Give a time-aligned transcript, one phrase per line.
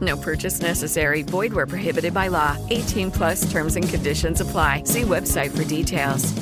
[0.00, 1.22] No purchase necessary.
[1.22, 2.56] Void where prohibited by law.
[2.70, 4.82] 18 plus terms and conditions apply.
[4.84, 6.32] See website for details.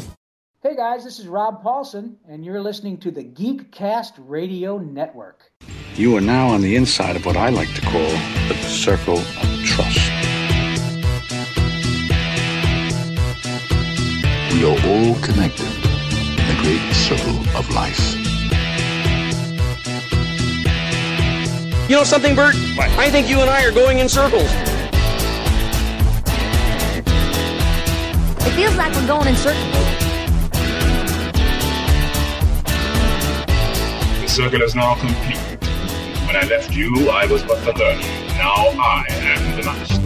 [0.63, 5.53] Hey guys, this is Rob Paulsen, and you're listening to the Geekcast Radio Network.
[5.95, 8.11] You are now on the inside of what I like to call
[8.49, 10.11] the circle of trust.
[14.53, 18.26] We are all connected in the great circle of life.
[21.89, 22.57] You know something, Bert?
[22.99, 24.51] I think you and I are going in circles.
[28.45, 29.73] It feels like we're going in circles.
[34.21, 35.39] The circle is now complete.
[36.27, 38.03] When I left you, I was but the learner.
[38.37, 40.01] Now I am the master.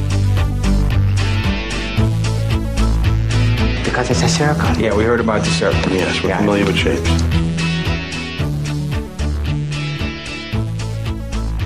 [3.85, 4.69] Because it's a circle.
[4.79, 5.93] Yeah, we heard about the circle.
[5.93, 6.39] Yes, we're Yeah.
[6.41, 7.09] familiar with shapes.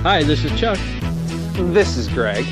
[0.05, 0.77] Hi, this is Chuck.
[1.73, 2.45] This is Greg.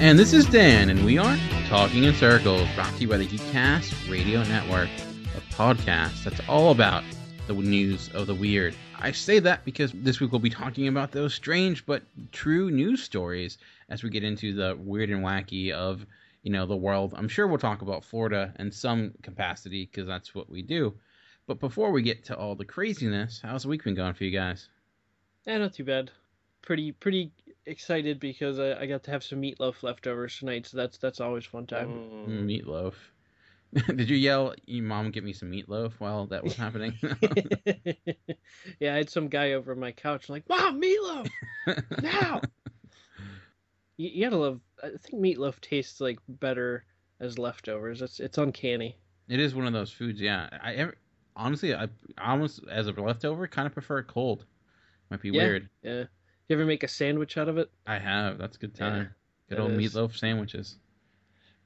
[0.00, 1.36] And this is Dan, and we are
[1.68, 4.88] Talking in Circles, brought to you by the Geekcast Radio Network,
[5.36, 7.04] a podcast that's all about
[7.46, 8.74] the news of the weird.
[8.98, 13.02] I say that because this week we'll be talking about those strange but true news
[13.02, 13.58] stories
[13.90, 16.06] as we get into the weird and wacky of,
[16.42, 17.12] you know, the world.
[17.14, 20.94] I'm sure we'll talk about Florida in some capacity because that's what we do.
[21.46, 24.30] But before we get to all the craziness, how's the week been going for you
[24.30, 24.70] guys?
[25.46, 26.10] Eh, not too bad.
[26.62, 27.32] Pretty pretty
[27.66, 31.44] excited because I, I got to have some meatloaf leftovers tonight, so that's that's always
[31.44, 32.00] fun time.
[32.26, 32.94] Mm, Meatloaf.
[33.96, 36.98] Did you yell, "You mom, get me some meatloaf" while that was happening?
[38.80, 41.30] yeah, I had some guy over my couch like, "Mom, meatloaf
[42.02, 42.40] now!"
[43.96, 44.60] you, you gotta love.
[44.82, 46.84] I think meatloaf tastes like better
[47.20, 48.02] as leftovers.
[48.02, 48.98] It's it's uncanny.
[49.28, 50.20] it is one of those foods.
[50.20, 50.96] Yeah, I ever,
[51.36, 51.88] honestly, I
[52.18, 54.46] almost as a leftover kind of prefer it cold.
[55.10, 55.68] Might be yeah, weird.
[55.82, 56.04] Yeah.
[56.50, 57.70] You ever make a sandwich out of it?
[57.86, 58.36] I have.
[58.36, 59.14] That's a good Yeah, time.
[59.48, 59.94] good old is.
[59.94, 60.78] meatloaf sandwiches.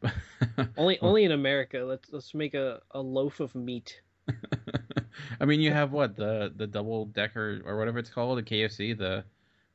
[0.77, 1.79] Only only in America.
[1.79, 4.03] Let's let's make a, a loaf of meat.
[5.41, 8.97] I mean, you have what the the double decker or whatever it's called, the KFC,
[8.99, 9.25] the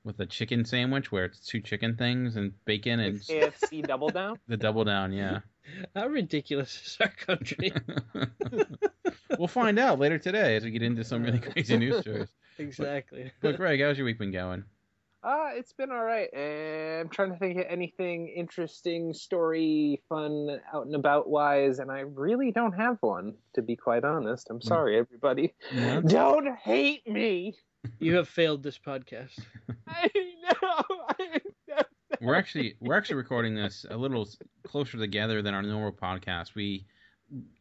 [0.04, 4.38] with the chicken sandwich where it's two chicken things and bacon and KFC Double Down.
[4.48, 5.12] the double down.
[5.12, 5.40] Yeah,
[5.96, 7.74] How ridiculous is our country?
[9.40, 12.30] we'll find out later today as we get into some really crazy news stories.
[12.60, 13.32] exactly.
[13.42, 14.64] But Greg, how's your week been going?
[15.22, 16.30] Uh, it's been all right.
[16.34, 21.92] And I'm trying to think of anything interesting, story, fun, out and about wise, and
[21.92, 24.48] I really don't have one, to be quite honest.
[24.50, 25.54] I'm sorry, everybody.
[25.74, 26.02] Yeah.
[26.06, 27.56] Don't hate me.
[28.00, 29.40] You have failed this podcast.
[29.88, 30.98] I know.
[31.20, 31.82] I know.
[32.22, 34.28] we're actually we're actually recording this a little
[34.64, 36.56] closer together than our normal podcast.
[36.56, 36.86] We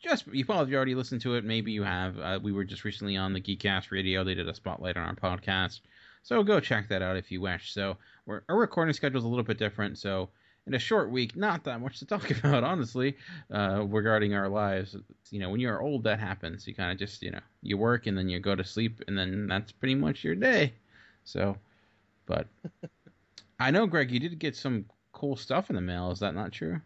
[0.03, 1.45] just you probably have already listened to it.
[1.45, 2.19] Maybe you have.
[2.19, 4.25] Uh, we were just recently on the Geekcast Radio.
[4.25, 5.81] They did a spotlight on our podcast,
[6.29, 7.73] so go check that out if you wish.
[7.73, 7.97] So
[8.27, 9.97] we're, our recording schedule is a little bit different.
[9.97, 10.29] So
[10.67, 13.17] in a short week, not that much to talk about, honestly,
[13.51, 14.95] uh, regarding our lives.
[15.31, 16.67] You know, when you're old, that happens.
[16.67, 19.17] You kind of just you know you work and then you go to sleep and
[19.17, 20.75] then that's pretty much your day.
[21.25, 21.57] So,
[22.27, 22.47] but
[23.59, 26.11] I know, Greg, you did get some cool stuff in the mail.
[26.11, 26.79] Is that not true?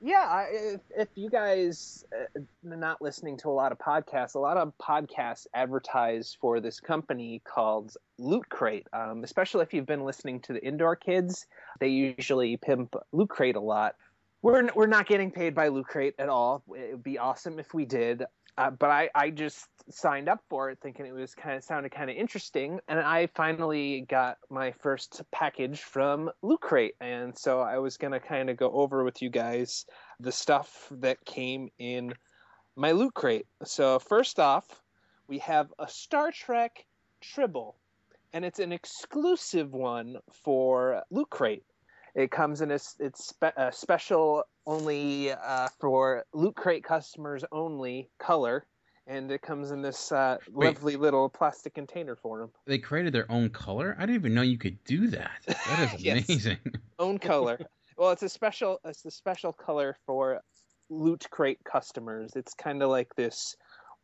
[0.00, 4.38] Yeah if, if you guys uh, are not listening to a lot of podcasts a
[4.38, 8.86] lot of podcasts advertise for this company called loot crate.
[8.92, 11.46] Um, especially if you've been listening to the indoor kids
[11.80, 13.94] they usually pimp loot crate a lot
[14.42, 16.62] we're, we're not getting paid by loot crate at all.
[16.68, 18.24] It would be awesome if we did
[18.58, 21.92] uh, but I, I just signed up for it thinking it was kind of sounded
[21.92, 27.60] kind of interesting and i finally got my first package from loot crate and so
[27.60, 29.86] i was to kind of go over with you guys
[30.20, 32.12] the stuff that came in
[32.76, 34.66] my loot crate so first off
[35.26, 36.84] we have a star trek
[37.22, 37.76] tribble
[38.34, 41.64] and it's an exclusive one for loot crate
[42.18, 48.10] It comes in a it's spe- a special only uh, for Loot Crate customers only
[48.18, 48.66] color,
[49.06, 52.50] and it comes in this uh, lovely little plastic container for them.
[52.66, 53.94] They created their own color.
[53.96, 55.30] I didn't even know you could do that.
[55.46, 56.28] That is Yes.
[56.28, 56.58] amazing.
[56.98, 57.60] Own color.
[57.96, 60.40] well, it's a special it's a special color for
[60.90, 62.32] Loot Crate customers.
[62.34, 63.54] It's kind of like this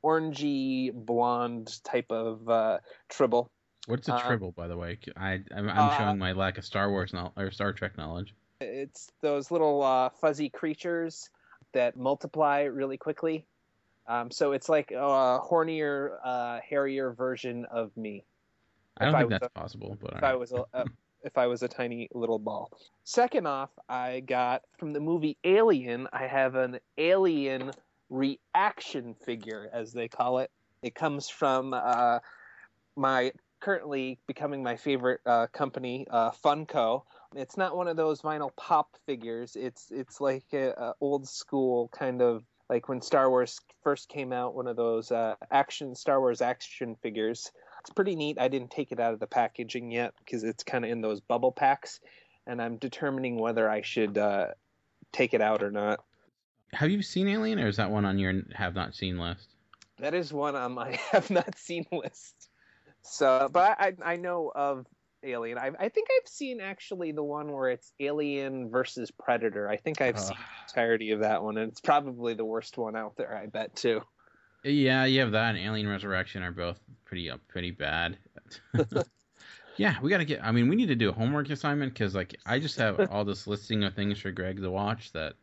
[0.05, 2.79] orangey blonde type of uh,
[3.09, 3.51] tribble.
[3.87, 4.99] What's a Uh, tribble, by the way?
[5.17, 8.35] I I'm, I'm uh, showing my lack of Star Wars knowledge or Star Trek knowledge.
[8.61, 11.29] It's those little uh, fuzzy creatures
[11.73, 13.47] that multiply really quickly.
[14.07, 18.25] Um, so it's like a hornier, uh, hairier version of me.
[18.99, 20.85] I don't If think was that's a- possible, but If all I was a, a
[21.25, 22.71] if I was a tiny little ball.
[23.05, 26.07] Second off, I got from the movie Alien.
[26.13, 27.73] I have an Alien
[28.11, 30.51] reaction figure, as they call it.
[30.83, 32.19] It comes from uh,
[32.97, 33.33] my
[33.65, 37.03] currently becoming my favorite uh, company, uh, Funko.
[37.35, 39.57] It's not one of those vinyl pop figures.
[39.57, 44.33] It's it's like a, a old school kind of like when Star Wars first came
[44.33, 47.51] out, one of those uh, action Star Wars action figures.
[47.81, 48.39] It's pretty neat.
[48.39, 51.21] I didn't take it out of the packaging yet because it's kind of in those
[51.21, 52.01] bubble packs,
[52.47, 54.49] and I'm determining whether I should uh,
[55.11, 56.05] take it out or not.
[56.75, 59.49] Have you seen Alien, or is that one on your have not seen list?
[59.99, 62.51] That is one on my have not seen list.
[63.05, 64.87] So, but I I know of
[65.23, 65.59] Alien.
[65.59, 69.69] I I think I've seen actually the one where it's Alien versus Predator.
[69.69, 72.97] I think I've seen the entirety of that one, and it's probably the worst one
[72.97, 73.37] out there.
[73.37, 74.03] I bet too.
[74.63, 78.17] Yeah, you have that and Alien Resurrection are both pretty uh, pretty bad.
[79.77, 80.43] yeah, we got to get.
[80.43, 83.25] I mean, we need to do a homework assignment because like I just have all
[83.25, 85.35] this listing of things for Greg to watch that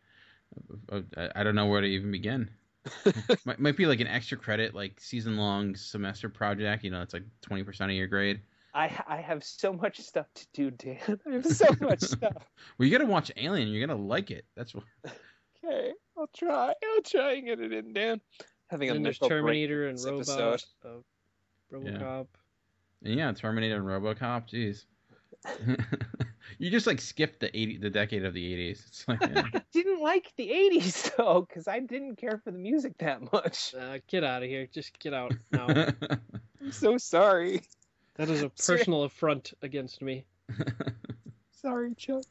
[0.92, 2.50] uh, I, I don't know where to even begin.
[3.45, 6.83] might, might be like an extra credit, like season long semester project.
[6.83, 8.42] You know, it's like twenty percent of your grade.
[8.74, 11.19] I I have so much stuff to do, Dan.
[11.28, 12.50] I have so much stuff.
[12.78, 13.69] Well, you got to watch Alien.
[13.69, 14.45] You're gonna like it.
[14.56, 14.83] That's what.
[15.63, 16.74] Okay, I'll try.
[16.95, 18.22] I'll try and get it in, Dan.
[18.69, 20.63] Having a then there's mental break Terminator and this Robot, episode.
[20.86, 22.27] uh, RoboCop.
[23.04, 24.50] And yeah, Terminator and RoboCop.
[24.50, 24.86] Jeez.
[26.62, 28.84] You just like skipped the eighty, the decade of the eighties.
[28.88, 29.44] It's like yeah.
[29.54, 33.74] I didn't like the '80s though, because I didn't care for the music that much.
[33.74, 34.68] Uh, get out of here!
[34.72, 35.68] Just get out now.
[35.68, 37.63] I'm so sorry.
[38.16, 40.25] that is a personal affront against me.
[41.62, 42.25] Sorry, Chuck.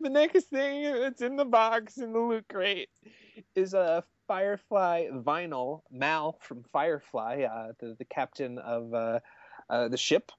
[0.00, 2.90] The next thing that's in the box in the loot crate
[3.56, 5.82] is a Firefly vinyl.
[5.90, 9.18] Mal from Firefly, uh, the the captain of uh,
[9.68, 10.30] uh, the ship.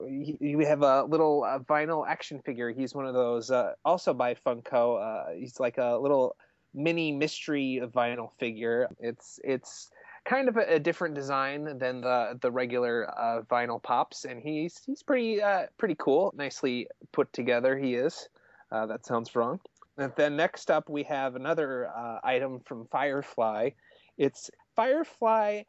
[0.00, 2.70] We have a little uh, vinyl action figure.
[2.70, 5.00] He's one of those, uh, also by Funko.
[5.00, 6.36] Uh, he's like a little
[6.74, 8.88] mini mystery vinyl figure.
[8.98, 9.90] It's it's
[10.24, 14.80] kind of a, a different design than the the regular uh, vinyl pops, and he's
[14.86, 16.32] he's pretty uh, pretty cool.
[16.36, 18.28] Nicely put together, he is.
[18.72, 19.60] Uh, that sounds wrong.
[19.98, 21.90] And then next up, we have another
[22.24, 23.70] item from Firefly.
[24.16, 25.64] It's Firefly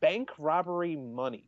[0.00, 1.44] bank robbery money.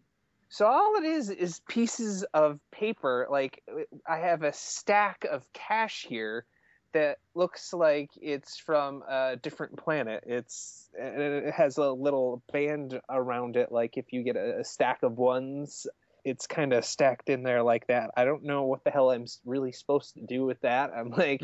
[0.48, 3.26] So all it is is pieces of paper.
[3.30, 3.62] Like
[4.06, 6.46] I have a stack of cash here
[6.94, 10.24] that looks like it's from a different planet.
[10.26, 13.70] It's and it has a little band around it.
[13.70, 15.86] Like if you get a, a stack of ones,
[16.24, 18.10] it's kind of stacked in there like that.
[18.16, 20.90] I don't know what the hell I'm really supposed to do with that.
[20.96, 21.42] I'm like,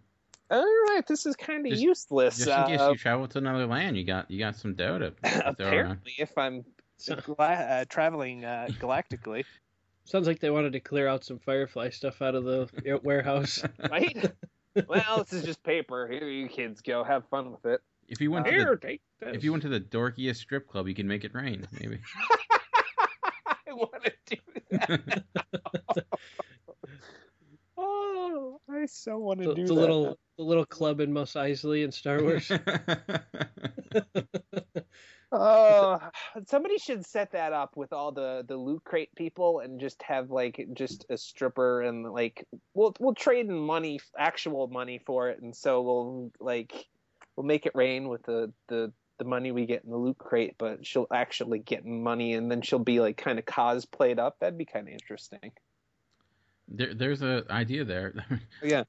[0.50, 2.38] all right, this is kind of useless.
[2.38, 4.98] Just in case Uh, you travel to another land, you got you got some dough
[4.98, 5.12] to
[5.46, 6.64] apparently, if I'm
[7.24, 9.44] gla- uh, traveling uh, galactically,
[10.04, 13.62] Sounds like they wanted to clear out some Firefly stuff out of the warehouse.
[13.90, 14.30] right?
[14.88, 16.06] well, this is just paper.
[16.06, 17.02] Here you kids go.
[17.02, 17.80] Have fun with it.
[18.08, 19.34] If you went to Here, the take this.
[19.34, 21.66] if you went to the dorkiest strip club, you can make it rain.
[21.72, 21.98] Maybe.
[23.68, 24.36] I want to do
[24.70, 25.24] that.
[27.76, 29.80] oh, I so want to the, do the that.
[29.80, 32.48] little the little club in Mos Eisley in Star Wars.
[35.32, 35.98] Oh,
[36.46, 40.30] somebody should set that up with all the the loot crate people and just have
[40.30, 45.42] like just a stripper and like we'll we'll trade in money, actual money for it,
[45.42, 46.86] and so we'll like
[47.34, 50.54] we'll make it rain with the the the money we get in the loot crate,
[50.58, 54.38] but she'll actually get money, and then she'll be like kind of cosplayed up.
[54.40, 55.52] That'd be kind of interesting.
[56.68, 58.14] there, there's a idea there.
[58.62, 58.84] Yeah.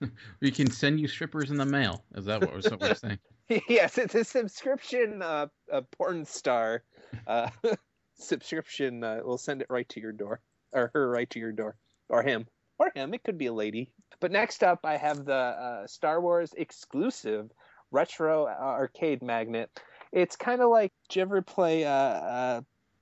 [0.40, 2.04] we can send you strippers in the mail.
[2.14, 3.18] Is that what we're, what we're saying?
[3.68, 6.82] yes, it's a subscription uh, a porn star
[7.26, 7.50] uh,
[8.18, 9.04] subscription.
[9.04, 10.40] Uh, we'll send it right to your door,
[10.72, 11.76] or her right to your door,
[12.08, 12.46] or him,
[12.78, 13.14] or him.
[13.14, 13.90] It could be a lady.
[14.20, 17.50] But next up, I have the uh, Star Wars exclusive
[17.90, 19.70] retro arcade magnet.
[20.12, 20.92] It's kind of like.
[21.08, 22.60] Did you ever play uh, uh,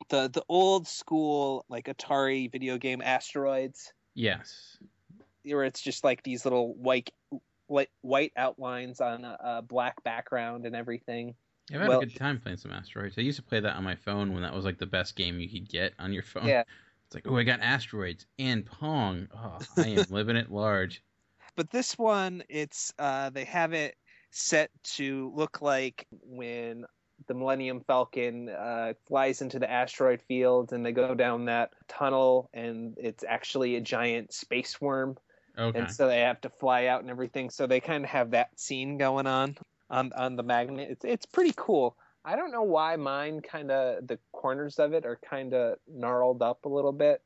[0.08, 3.92] the the old school like Atari video game Asteroids?
[4.14, 4.78] Yes.
[5.44, 7.10] Where it's just like these little white
[7.66, 11.34] white, outlines on a, a black background and everything.
[11.70, 13.16] Yeah, I've had Well- a good time playing some asteroids.
[13.18, 15.40] I used to play that on my phone when that was like the best game
[15.40, 16.46] you could get on your phone.
[16.46, 16.64] Yeah.
[17.06, 19.28] It's like, oh, I got asteroids and Pong.
[19.36, 21.04] Oh, I am living it large.
[21.54, 23.96] but this one it's uh they have it
[24.30, 26.86] set to look like when
[27.26, 32.50] the millennium falcon uh, flies into the asteroid field and they go down that tunnel
[32.52, 35.16] and it's actually a giant space worm
[35.58, 35.78] Okay.
[35.78, 37.50] and so they have to fly out and everything.
[37.50, 39.56] So they kind of have that scene going on
[39.90, 40.88] on on the magnet.
[40.90, 41.96] It's it's pretty cool.
[42.24, 46.42] I don't know why mine kind of the corners of it are kind of gnarled
[46.42, 47.22] up a little bit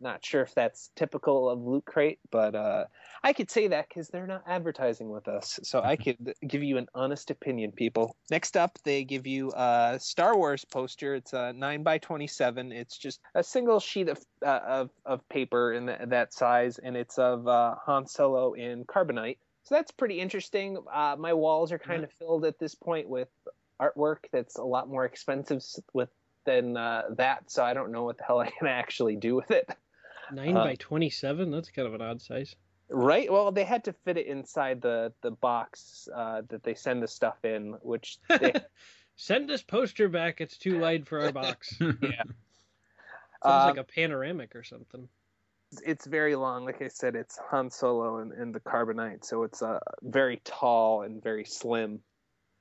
[0.00, 2.84] not sure if that's typical of Loot Crate, but uh,
[3.22, 6.78] I could say that because they're not advertising with us, so I could give you
[6.78, 8.16] an honest opinion, people.
[8.30, 11.14] Next up, they give you a Star Wars poster.
[11.14, 12.72] It's a nine by twenty-seven.
[12.72, 16.96] It's just a single sheet of uh, of, of paper in th- that size, and
[16.96, 19.38] it's of uh, Han Solo in carbonite.
[19.64, 20.78] So that's pretty interesting.
[20.92, 23.28] Uh, my walls are kind of filled at this point with
[23.80, 25.62] artwork that's a lot more expensive
[25.92, 26.08] with
[26.46, 29.50] than uh, that, so I don't know what the hell I can actually do with
[29.50, 29.68] it.
[30.32, 31.50] Nine Uh, by twenty-seven.
[31.50, 32.56] That's kind of an odd size.
[32.88, 33.30] Right.
[33.30, 37.08] Well, they had to fit it inside the the box uh, that they send the
[37.08, 38.52] stuff in, which they,
[39.16, 40.40] Send this poster back.
[40.42, 41.74] It's too wide for our box.
[41.80, 41.88] yeah.
[42.00, 42.26] Sounds
[43.42, 45.08] Um, like a panoramic or something.
[45.84, 46.64] it's very long.
[46.64, 51.02] Like I said, it's Han Solo and, and the carbonite, so it's uh, very tall
[51.02, 52.00] and very slim.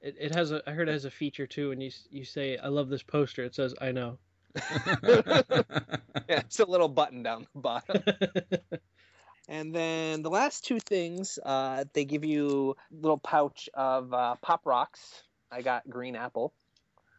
[0.01, 0.61] It, it has a.
[0.67, 1.71] I heard it has a feature too.
[1.71, 4.17] And you you say, "I love this poster," it says, "I know."
[5.03, 5.41] yeah,
[6.27, 8.03] it's a little button down the bottom.
[9.49, 14.35] and then the last two things, uh, they give you a little pouch of uh,
[14.41, 15.23] pop rocks.
[15.51, 16.53] I got green apple.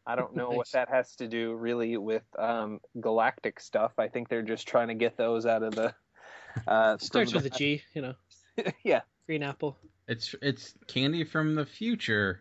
[0.06, 3.92] I don't know what that has to do really with um, galactic stuff.
[3.98, 5.94] I think they're just trying to get those out of the.
[6.66, 7.82] Uh, Starts with a the- G.
[7.92, 8.14] You know,
[8.84, 9.00] yeah.
[9.26, 9.76] green apple.
[10.06, 12.40] It's it's candy from the future,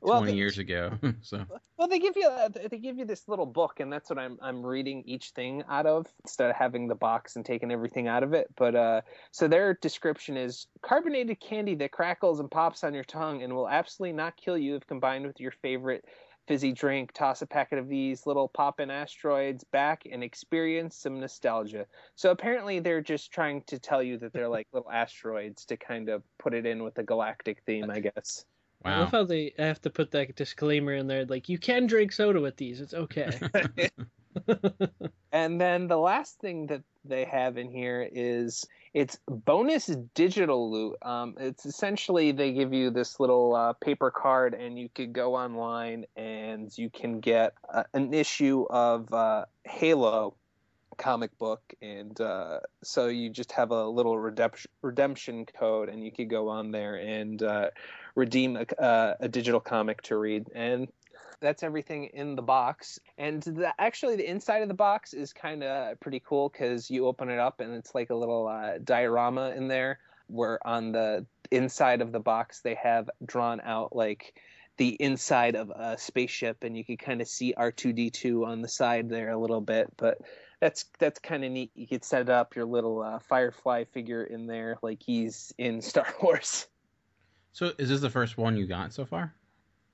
[0.00, 0.92] Well, twenty they- years ago.
[1.22, 1.44] so
[1.76, 4.38] Well, they give you uh, they give you this little book, and that's what I'm
[4.42, 8.22] I'm reading each thing out of instead of having the box and taking everything out
[8.22, 8.48] of it.
[8.56, 13.42] But uh, so their description is carbonated candy that crackles and pops on your tongue
[13.42, 16.04] and will absolutely not kill you if combined with your favorite
[16.46, 17.12] fizzy drink.
[17.12, 21.86] Toss a packet of these little pop-in asteroids back and experience some nostalgia.
[22.16, 26.08] So apparently they're just trying to tell you that they're like little asteroids to kind
[26.08, 28.44] of put it in with the galactic theme, I guess.
[28.84, 32.12] I love how they have to put that disclaimer in there, like you can drink
[32.12, 32.80] soda with these.
[32.80, 33.38] It's okay.
[35.32, 40.96] And then the last thing that they have in here is it's bonus digital loot.
[41.02, 45.36] Um, it's essentially they give you this little uh, paper card, and you could go
[45.36, 50.34] online and you can get uh, an issue of uh, Halo
[50.98, 56.10] comic book, and uh, so you just have a little redemption redemption code, and you
[56.10, 57.70] could go on there and uh,
[58.14, 60.46] redeem a, uh, a digital comic to read.
[60.54, 60.88] And
[61.40, 62.98] that's everything in the box.
[63.18, 67.06] And the, actually, the inside of the box is kind of pretty cool because you
[67.06, 69.98] open it up and it's like a little uh, diorama in there.
[70.26, 74.32] Where on the inside of the box they have drawn out like
[74.76, 78.46] the inside of a spaceship, and you can kind of see R two D two
[78.46, 79.88] on the side there a little bit.
[79.96, 80.18] But
[80.60, 81.72] that's that's kind of neat.
[81.74, 86.06] You could set up your little uh, Firefly figure in there, like he's in Star
[86.22, 86.66] Wars.
[87.52, 89.34] So is this the first one you got so far?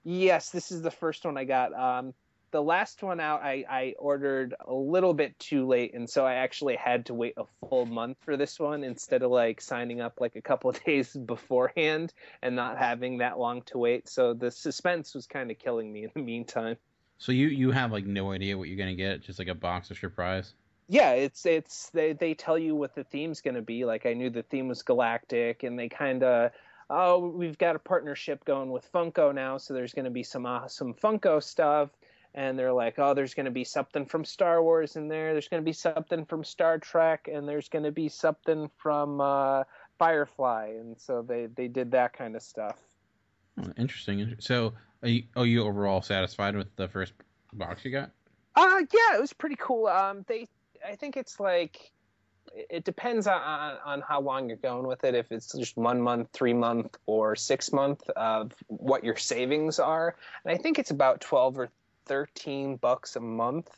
[0.04, 1.74] Yes, this is the first one I got.
[1.74, 2.14] Um,
[2.52, 6.34] the last one out, I, I ordered a little bit too late, and so I
[6.34, 10.20] actually had to wait a full month for this one instead of like signing up
[10.20, 14.08] like a couple of days beforehand and not having that long to wait.
[14.08, 16.76] So the suspense was kind of killing me in the meantime.
[17.18, 19.90] So you you have like no idea what you're gonna get, just like a box
[19.90, 20.52] of surprise.
[20.88, 23.84] Yeah, it's it's they they tell you what the theme's going to be.
[23.84, 26.52] Like I knew the theme was galactic, and they kind of
[26.90, 30.46] oh we've got a partnership going with Funko now, so there's going to be some
[30.46, 31.90] uh, some Funko stuff.
[32.34, 35.32] And they're like, oh, there's going to be something from Star Wars in there.
[35.32, 39.22] There's going to be something from Star Trek, and there's going to be something from
[39.22, 39.64] uh,
[39.98, 40.74] Firefly.
[40.78, 42.78] And so they they did that kind of stuff.
[43.58, 44.34] Oh, interesting.
[44.38, 47.14] So are you, are you overall satisfied with the first
[47.54, 48.10] box you got?
[48.54, 49.86] Uh yeah, it was pretty cool.
[49.86, 50.48] Um, they,
[50.86, 51.90] I think it's like,
[52.54, 53.40] it depends on,
[53.84, 55.14] on how long you're going with it.
[55.14, 60.16] If it's just one month, three month, or six month of what your savings are,
[60.44, 61.68] and I think it's about twelve or
[62.06, 63.70] thirteen bucks a month.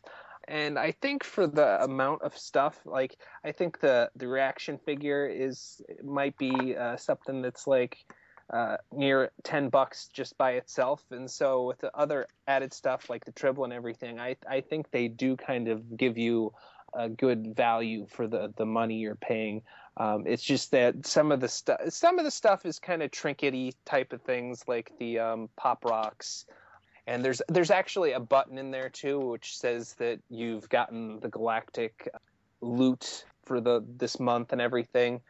[0.47, 5.27] And I think for the amount of stuff, like I think the the reaction figure
[5.27, 7.99] is might be uh, something that's like
[8.51, 11.05] uh, near 10 bucks just by itself.
[11.11, 14.91] And so with the other added stuff like the tribble and everything, I, I think
[14.91, 16.53] they do kind of give you
[16.95, 19.63] a good value for the the money you're paying.
[19.97, 23.11] Um, it's just that some of the stuff some of the stuff is kind of
[23.11, 26.47] trinkety type of things like the um, pop rocks.
[27.07, 31.29] And there's there's actually a button in there too, which says that you've gotten the
[31.29, 32.09] galactic
[32.61, 35.21] loot for the this month and everything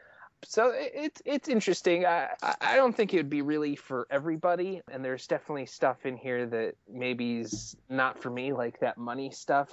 [0.44, 2.06] so it's it's interesting.
[2.06, 2.28] I
[2.60, 6.46] I don't think it would be really for everybody, and there's definitely stuff in here
[6.46, 9.70] that maybe is not for me, like that money stuff.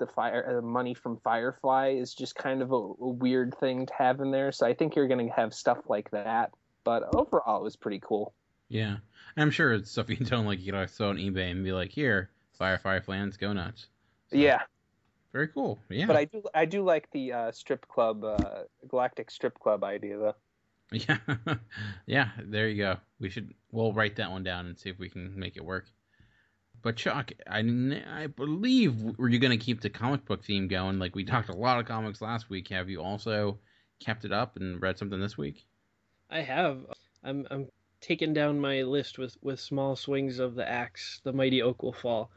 [0.00, 3.92] The fire, the money from Firefly is just kind of a, a weird thing to
[3.96, 4.50] have in there.
[4.50, 6.50] So I think you're going to have stuff like that.
[6.82, 8.34] But overall, it was pretty cool.
[8.68, 8.96] Yeah,
[9.36, 10.60] and I'm sure it's stuff you don't like.
[10.60, 13.86] You know, throw on eBay and be like, "Here, Firefly fans, go nuts."
[14.30, 14.36] So.
[14.36, 14.62] Yeah,
[15.32, 15.78] very cool.
[15.88, 16.06] Yeah.
[16.06, 20.18] But I do I do like the uh, strip club, uh, Galactic Strip Club idea
[20.18, 20.34] though.
[20.92, 21.18] Yeah,
[22.06, 22.30] yeah.
[22.42, 22.96] There you go.
[23.20, 25.86] We should we'll write that one down and see if we can make it work.
[26.82, 30.98] But Chuck, I, I believe were you going to keep the comic book theme going?
[30.98, 32.68] Like we talked a lot of comics last week.
[32.68, 33.58] Have you also
[34.00, 35.66] kept it up and read something this week?
[36.30, 36.86] I have.
[37.22, 37.68] I'm I'm
[38.00, 41.20] taking down my list with with small swings of the axe.
[41.22, 42.30] The mighty oak will fall.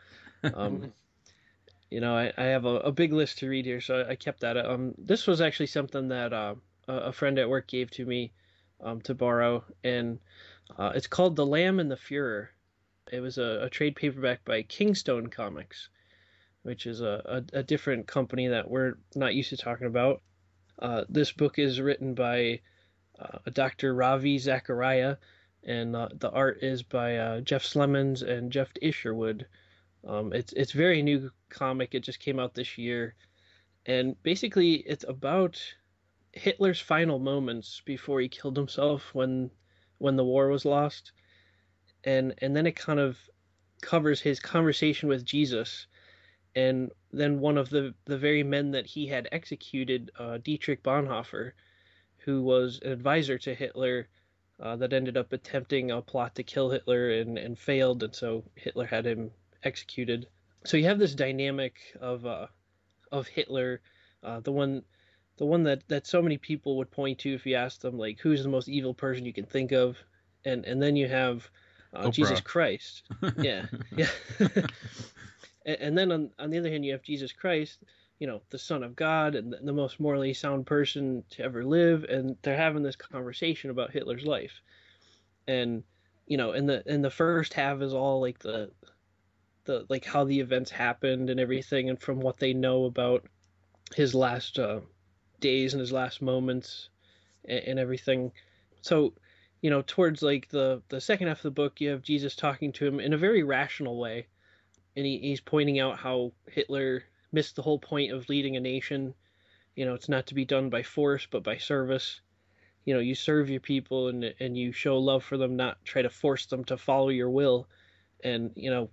[0.43, 0.91] Um,
[1.89, 4.41] you know, I, I have a, a, big list to read here, so I kept
[4.41, 4.57] that.
[4.57, 6.55] Um, this was actually something that uh,
[6.88, 8.33] a friend at work gave to me
[8.83, 10.19] um, to borrow, and
[10.77, 12.47] uh, it's called The Lamb and the Fuhrer.
[13.13, 15.89] It was a, a trade paperback by Kingstone Comics,
[16.63, 20.24] which is a, a, a, different company that we're not used to talking about.
[20.79, 22.62] Uh, this book is written by
[23.20, 23.93] uh, Dr.
[23.93, 25.20] Ravi Zacharias,
[25.63, 29.46] and uh, the art is by uh, Jeff Slemons and Jeff Isherwood.
[30.08, 31.93] Um, it's it's very new comic.
[31.93, 33.13] It just came out this year,
[33.86, 35.62] and basically it's about
[36.32, 39.51] Hitler's final moments before he killed himself when
[40.00, 41.12] when the war was lost,
[42.03, 43.17] and and then it kind of
[43.81, 45.88] covers his conversation with Jesus,
[46.55, 51.53] and then one of the the very men that he had executed, uh, Dietrich Bonhoeffer,
[52.17, 54.07] who was an advisor to Hitler.
[54.60, 58.43] Uh, that ended up attempting a plot to kill Hitler and, and failed, and so
[58.55, 59.31] Hitler had him
[59.63, 60.27] executed.
[60.63, 62.48] So you have this dynamic of uh,
[63.12, 63.82] of Hitler,
[64.23, 64.84] uh, the one
[65.38, 68.19] the one that, that so many people would point to if you asked them like
[68.19, 69.97] who's the most evil person you can think of,
[70.45, 71.49] and and then you have
[71.93, 73.03] uh, Jesus Christ,
[73.38, 74.10] yeah, yeah,
[75.65, 77.79] and, then on on the other hand you have Jesus Christ,
[78.19, 81.63] you know, the Son of God and the, the most morally sound person to ever
[81.63, 84.62] live, and they're having this conversation about Hitler's life,
[85.47, 85.84] and
[86.27, 88.71] you know, and the and the first half is all like the
[89.65, 93.25] the like how the events happened and everything, and from what they know about
[93.95, 94.79] his last uh,
[95.39, 96.89] days and his last moments
[97.45, 98.32] and, and everything.
[98.82, 99.13] So,
[99.63, 102.73] you know, towards like the the second half of the book, you have Jesus talking
[102.73, 104.28] to him in a very rational way,
[104.97, 109.13] and he, he's pointing out how Hitler missed the whole point of leading a nation.
[109.73, 112.19] You know, it's not to be done by force, but by service.
[112.84, 116.02] You know, you serve your people and and you show love for them, not try
[116.02, 117.69] to force them to follow your will.
[118.21, 118.89] And you know,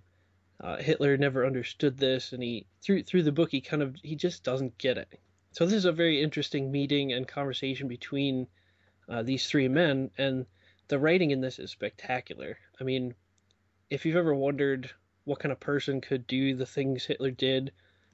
[0.61, 4.15] uh, Hitler never understood this, and he through through the book he kind of he
[4.15, 5.19] just doesn't get it.
[5.51, 8.47] So this is a very interesting meeting and conversation between
[9.09, 10.45] uh, these three men, and
[10.91, 12.57] the writing in this is spectacular.
[12.79, 13.15] I mean,
[13.89, 14.91] if you've ever wondered
[15.23, 17.71] what kind of person could do the things Hitler did,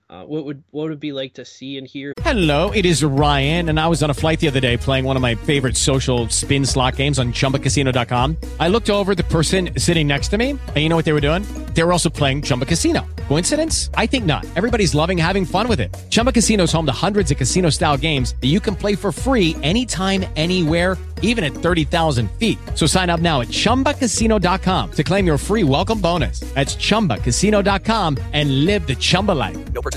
[0.09, 2.13] uh, what would what would it be like to see and hear?
[2.21, 5.15] Hello, it is Ryan, and I was on a flight the other day playing one
[5.15, 8.37] of my favorite social spin slot games on ChumbaCasino.com.
[8.59, 11.21] I looked over the person sitting next to me, and you know what they were
[11.21, 11.43] doing?
[11.73, 13.05] They were also playing Chumba Casino.
[13.27, 13.89] Coincidence?
[13.93, 14.45] I think not.
[14.55, 15.95] Everybody's loving having fun with it.
[16.09, 19.55] Chumba Casino is home to hundreds of casino-style games that you can play for free
[19.63, 22.57] anytime, anywhere, even at thirty thousand feet.
[22.75, 26.41] So sign up now at ChumbaCasino.com to claim your free welcome bonus.
[26.53, 29.57] That's ChumbaCasino.com and live the Chumba life.
[29.73, 29.96] No purchase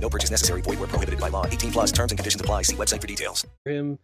[0.00, 0.62] No purchase necessary.
[0.62, 1.46] Void where prohibited by law.
[1.46, 2.62] 18 plus terms and conditions apply.
[2.62, 3.46] See website for details.
[3.64, 3.98] Him,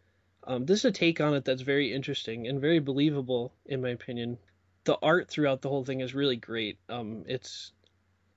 [0.45, 3.91] um, this is a take on it that's very interesting and very believable, in my
[3.91, 4.39] opinion.
[4.85, 6.79] The art throughout the whole thing is really great.
[6.89, 7.73] Um, it's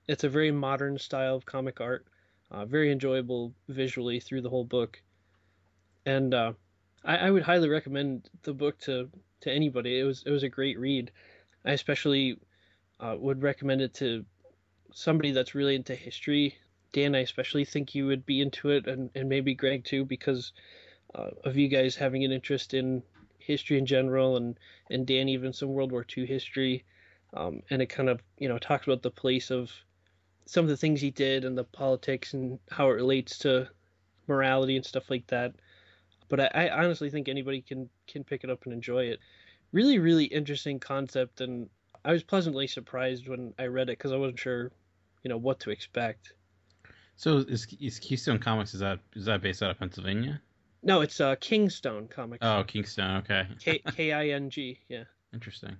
[0.08, 2.06] it's a very modern style of comic art,
[2.50, 5.00] uh, very enjoyable visually through the whole book,
[6.04, 6.52] and uh,
[7.04, 9.08] I, I would highly recommend the book to
[9.42, 10.00] to anybody.
[10.00, 11.12] It was it was a great read.
[11.64, 12.38] I especially
[12.98, 14.24] uh, would recommend it to
[14.92, 16.56] somebody that's really into history
[16.92, 20.52] Dan, I especially think you would be into it, and, and maybe Greg too, because
[21.14, 23.02] uh, of you guys having an interest in
[23.38, 24.58] history in general, and
[24.90, 26.84] and Dan even some World War II history,
[27.34, 29.72] um, and it kind of you know talks about the place of
[30.46, 33.68] some of the things he did and the politics and how it relates to
[34.26, 35.54] morality and stuff like that.
[36.28, 39.20] But I, I honestly think anybody can can pick it up and enjoy it.
[39.72, 41.68] Really, really interesting concept, and
[42.04, 44.72] I was pleasantly surprised when I read it because I wasn't sure,
[45.22, 46.32] you know, what to expect.
[47.20, 50.40] So is, is Keystone Comics is that is that based out of Pennsylvania?
[50.82, 52.42] No, it's uh, Kingstone Comics.
[52.42, 53.18] Oh, Kingstone.
[53.18, 53.46] Okay.
[53.60, 54.78] K K I N G.
[54.88, 55.04] Yeah.
[55.34, 55.76] Interesting.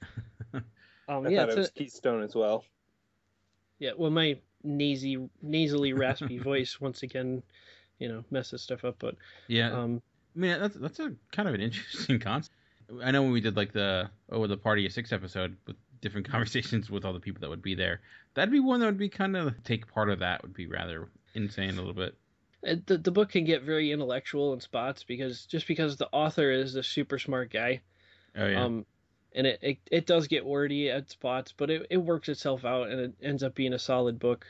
[0.54, 0.62] um,
[1.08, 2.64] I yeah, thought it was a, Keystone as well.
[3.80, 7.42] Yeah, well, my nasy, nasally, raspy voice once again,
[7.98, 8.94] you know, messes stuff up.
[9.00, 9.16] But
[9.48, 10.00] yeah, um,
[10.36, 12.54] I mean that's that's a kind of an interesting concept.
[13.02, 16.28] I know when we did like the oh the party of six episode with different
[16.30, 18.00] conversations with all the people that would be there,
[18.34, 21.08] that'd be one that would be kind of take part of that would be rather
[21.34, 22.14] insane a little bit.
[22.62, 26.76] The the book can get very intellectual in spots because just because the author is
[26.76, 27.82] a super smart guy.
[28.36, 28.64] Oh yeah.
[28.64, 28.86] Um,
[29.34, 32.88] and it, it, it does get wordy at spots, but it, it works itself out
[32.88, 34.46] and it ends up being a solid book.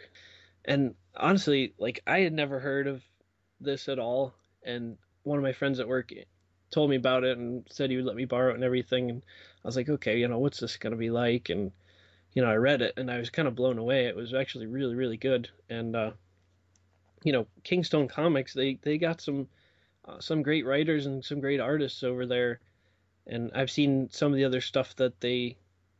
[0.65, 3.03] And honestly, like I had never heard of
[3.61, 6.13] this at all, and one of my friends at work
[6.75, 9.11] told me about it and said he would let me borrow it and everything.
[9.11, 9.23] And
[9.65, 11.49] I was like, okay, you know, what's this gonna be like?
[11.49, 11.73] And
[12.33, 14.07] you know, I read it and I was kind of blown away.
[14.07, 15.49] It was actually really, really good.
[15.71, 16.11] And uh,
[17.23, 19.49] you know, Kingstone Comics, they they got some
[20.05, 22.61] uh, some great writers and some great artists over there
[23.27, 25.57] and I've seen some of the other stuff that they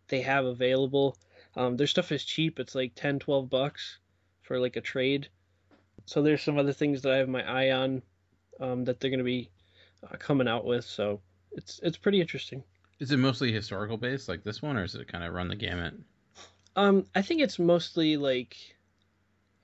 [0.09, 1.17] they have available.
[1.57, 2.61] Um, their stuff is cheap.
[2.61, 3.99] It's like 10, 12 bucks
[4.43, 5.29] for like a trade.
[6.05, 8.03] So there's some other things that I have my eye on
[8.61, 9.49] um, that they're going to be
[10.11, 10.85] uh, coming out with.
[10.85, 11.21] So
[11.53, 12.63] it's it's pretty interesting.
[13.01, 15.57] Is it mostly historical based like this one, or is it kind of run the
[15.57, 15.95] gamut?
[16.77, 18.57] Um, I think it's mostly like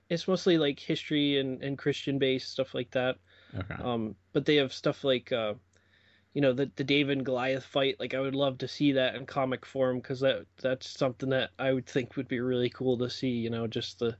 [0.08, 3.16] it's mostly like history and, and Christian based stuff like that.
[3.56, 3.76] Okay.
[3.82, 5.54] Um, but they have stuff like uh,
[6.34, 7.98] you know the the David and Goliath fight.
[7.98, 11.50] Like I would love to see that in comic form because that that's something that
[11.58, 13.30] I would think would be really cool to see.
[13.30, 14.16] You know, just the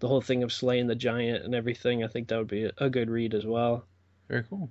[0.00, 2.02] the whole thing of slaying the giant and everything.
[2.02, 3.86] I think that would be a good read as well.
[4.28, 4.70] Very cool.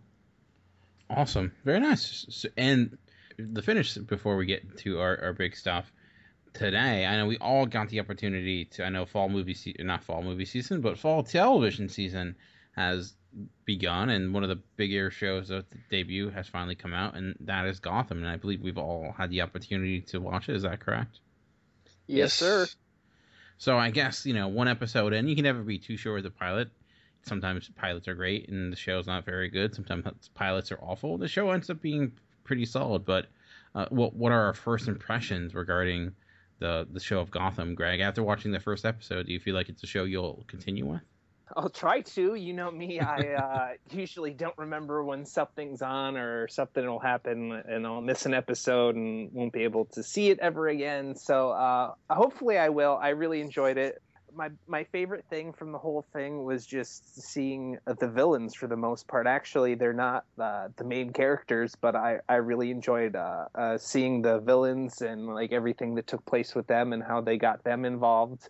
[1.10, 1.52] Awesome.
[1.66, 2.26] Very nice.
[2.30, 2.98] So, and
[3.38, 5.92] the finish before we get to our, our big stuff
[6.54, 7.06] today.
[7.06, 8.86] I know we all got the opportunity to.
[8.86, 12.36] I know fall movie season, not fall movie season, but fall television season
[12.76, 13.14] has
[13.66, 17.36] begun, and one of the bigger shows of the debut has finally come out, and
[17.42, 18.20] that is Gotham.
[18.20, 20.56] And I believe we've all had the opportunity to watch it.
[20.56, 21.20] Is that correct?
[22.08, 22.68] Yes, sir.
[23.58, 26.24] So I guess you know one episode in, you can never be too sure with
[26.24, 26.70] the pilot.
[27.30, 29.74] Sometimes pilots are great and the show's not very good.
[29.74, 31.18] Sometimes pilots are awful.
[31.18, 32.12] The show ends up being
[32.44, 33.06] pretty solid.
[33.06, 33.28] But
[33.76, 36.14] uh, what what are our first impressions regarding
[36.58, 38.00] the the show of Gotham, Greg?
[38.00, 41.02] After watching the first episode, do you feel like it's a show you'll continue with?
[41.56, 42.36] I'll try to.
[42.36, 47.52] You know me, I uh, usually don't remember when something's on or something will happen,
[47.68, 51.16] and I'll miss an episode and won't be able to see it ever again.
[51.16, 52.98] So uh, hopefully, I will.
[53.02, 54.02] I really enjoyed it.
[54.34, 58.78] My my favorite thing from the whole thing was just seeing the villains for the
[58.78, 59.28] most part.
[59.28, 64.22] Actually, they're not uh, the main characters, but I I really enjoyed uh, uh, seeing
[64.22, 67.86] the villains and like everything that took place with them and how they got them
[67.86, 68.48] involved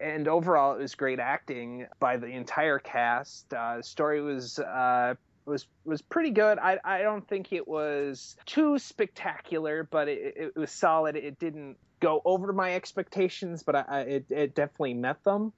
[0.00, 3.52] and overall, it was great acting by the entire cast.
[3.52, 6.58] Uh, story was uh, was was pretty good.
[6.58, 11.16] I I don't think it was too spectacular, but it, it was solid.
[11.16, 15.52] It didn't go over my expectations, but I, I, it it definitely met them.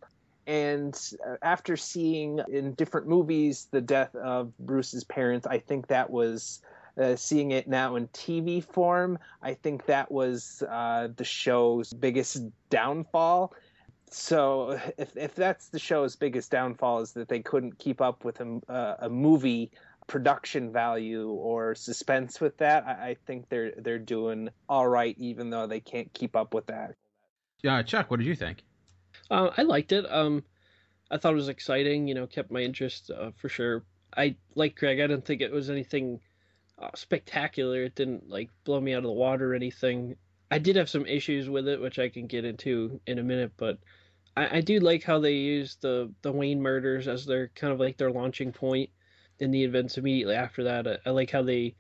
[0.46, 0.98] And
[1.40, 6.60] after seeing in different movies the death of Bruce's parents, I think that was.
[6.94, 12.42] Uh, seeing it now in TV form, I think that was uh, the show's biggest
[12.68, 13.54] downfall
[14.12, 18.40] so if if that's the show's biggest downfall is that they couldn't keep up with
[18.40, 19.70] a, uh, a movie
[20.06, 25.50] production value or suspense with that, I, I, think they're they're doing all right, even
[25.50, 26.94] though they can't keep up with that.
[27.62, 28.62] Yeah, Chuck, what did you think?
[29.30, 30.04] Uh, I liked it.
[30.10, 30.44] Um,
[31.10, 32.08] I thought it was exciting.
[32.08, 33.84] You know, kept my interest uh, for sure.
[34.16, 35.00] I like Greg.
[35.00, 36.20] I didn't think it was anything
[36.78, 37.84] uh, spectacular.
[37.84, 40.16] It didn't like blow me out of the water or anything.
[40.50, 43.52] I did have some issues with it, which I can get into in a minute,
[43.56, 43.78] but
[44.36, 47.80] I, I do like how they use the the Wayne murders as their kind of
[47.80, 48.90] like their launching point
[49.38, 50.86] in the events immediately after that.
[50.86, 51.74] I, I like how they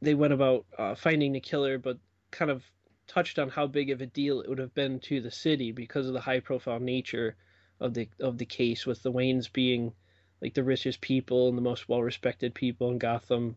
[0.00, 1.98] they went about uh, finding the killer, but
[2.30, 2.62] kind of
[3.06, 6.06] touched on how big of a deal it would have been to the city because
[6.06, 7.36] of the high profile nature
[7.80, 9.92] of the of the case, with the Waynes being
[10.40, 13.56] like the richest people and the most well respected people in Gotham.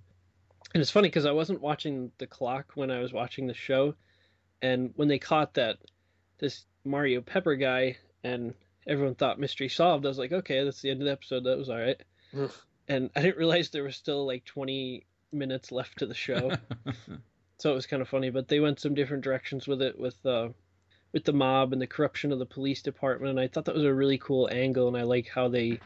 [0.73, 3.95] And it's funny because I wasn't watching the clock when I was watching the show,
[4.61, 5.77] and when they caught that
[6.39, 8.53] this Mario Pepper guy and
[8.85, 10.05] everyone thought mystery solved.
[10.05, 11.43] I was like, okay, that's the end of the episode.
[11.43, 12.01] That was all right.
[12.87, 16.51] and I didn't realize there was still like 20 minutes left to the show.
[17.57, 20.25] so it was kind of funny, but they went some different directions with it with
[20.25, 20.49] uh
[21.13, 23.85] with the mob and the corruption of the police department and I thought that was
[23.85, 25.79] a really cool angle and I like how they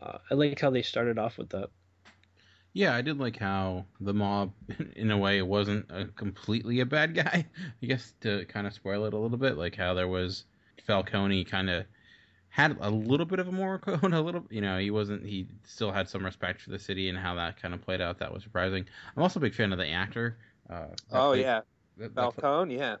[0.00, 1.70] uh, I like how they started off with that.
[2.72, 4.52] Yeah, I did like how the mob,
[4.96, 7.46] in a way, wasn't a, completely a bad guy.
[7.82, 10.44] I guess to kind of spoil it a little bit, like how there was
[10.86, 11.84] Falcone kind of
[12.50, 15.46] had a little bit of a moral code, a little, you know, he wasn't, he
[15.64, 18.18] still had some respect for the city and how that kind of played out.
[18.18, 18.84] That was surprising.
[19.16, 20.38] I'm also a big fan of the actor.
[20.68, 21.60] Uh, oh yeah,
[21.98, 22.76] that- that- Falcone.
[22.76, 22.96] Yeah.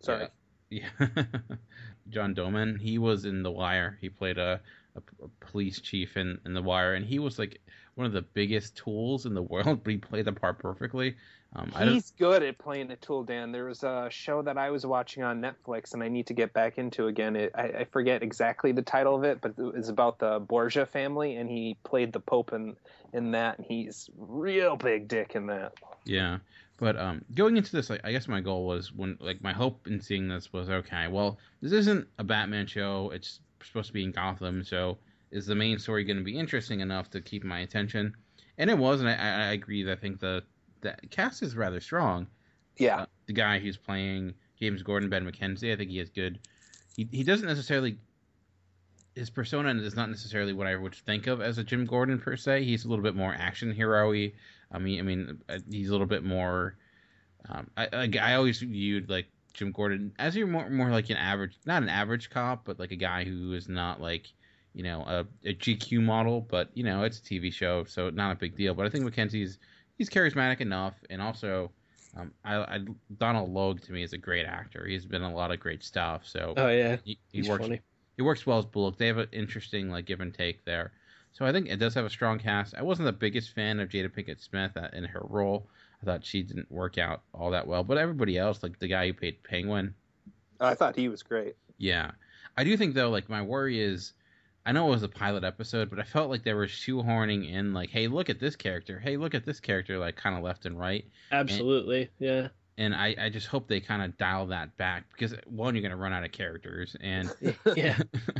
[0.00, 0.28] Sorry.
[0.70, 0.88] Yeah.
[2.08, 3.98] John Doman, he was in The Wire.
[4.00, 4.60] He played a,
[4.96, 7.60] a, a police chief in, in The Wire, and he was like
[7.94, 11.16] one of the biggest tools in the world, but he played the part perfectly.
[11.56, 13.50] Um, He's good at playing a tool, Dan.
[13.50, 16.52] There was a show that I was watching on Netflix, and I need to get
[16.52, 17.34] back into again.
[17.34, 20.86] It, I, I forget exactly the title of it, but it was about the Borgia
[20.86, 22.76] family, and he played the Pope in
[23.12, 25.72] in that, and he's real big dick in that.
[26.04, 26.38] Yeah,
[26.76, 29.88] but um, going into this, like, I guess my goal was when, like, my hope
[29.88, 31.08] in seeing this was okay.
[31.08, 33.10] Well, this isn't a Batman show.
[33.12, 34.98] It's supposed to be in Gotham, so
[35.32, 38.14] is the main story going to be interesting enough to keep my attention?
[38.56, 39.90] And it was, and I, I I agree.
[39.90, 40.44] I think the
[40.80, 42.26] the cast is rather strong.
[42.76, 43.02] Yeah.
[43.02, 46.38] Uh, the guy who's playing James Gordon, Ben McKenzie, I think he is good.
[46.96, 47.98] He he doesn't necessarily
[49.14, 52.36] his persona is not necessarily what I would think of as a Jim Gordon per
[52.36, 52.64] se.
[52.64, 54.32] He's a little bit more action hero-y.
[54.72, 56.76] I mean, I mean, uh, he's a little bit more.
[57.48, 61.16] Um, I, I I always viewed like Jim Gordon as you're more more like an
[61.16, 64.32] average, not an average cop, but like a guy who is not like
[64.74, 68.32] you know a, a GQ model, but you know it's a TV show, so not
[68.32, 68.74] a big deal.
[68.74, 69.58] But I think McKenzie's
[70.00, 71.72] he's charismatic enough, and also.
[72.16, 72.80] Um, I, I
[73.18, 74.84] Donald Logue to me is a great actor.
[74.84, 76.26] He's been in a lot of great stuff.
[76.26, 77.82] So Oh yeah, he, he he's works funny.
[78.16, 78.98] he works well as Bullock.
[78.98, 80.92] They have an interesting like give and take there.
[81.32, 82.74] So I think it does have a strong cast.
[82.76, 85.70] I wasn't the biggest fan of Jada Pinkett Smith in her role.
[86.02, 87.84] I thought she didn't work out all that well.
[87.84, 89.94] But everybody else, like the guy who played Penguin,
[90.60, 91.56] I thought he was great.
[91.78, 92.10] yeah.
[92.56, 94.14] I do think though, like my worry is,
[94.66, 97.72] I know it was a pilot episode, but I felt like they were shoehorning in
[97.72, 98.98] like, hey, look at this character.
[98.98, 101.06] Hey, look at this character, like kind of left and right.
[101.32, 102.48] Absolutely, yeah.
[102.76, 105.90] And I, I just hope they kind of dial that back because one, you're going
[105.90, 107.32] to run out of characters, and
[107.76, 107.98] yeah.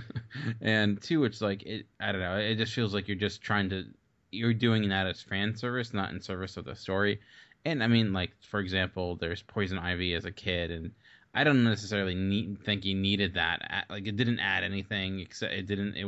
[0.60, 1.86] and two, it's like it.
[1.98, 2.36] I don't know.
[2.36, 3.84] It just feels like you're just trying to.
[4.30, 7.20] You're doing that as fan service, not in service of the story.
[7.64, 10.92] And I mean, like for example, there's Poison Ivy as a kid, and
[11.34, 13.86] I don't necessarily need, think he needed that.
[13.88, 15.96] Like it didn't add anything except it didn't.
[15.96, 16.06] It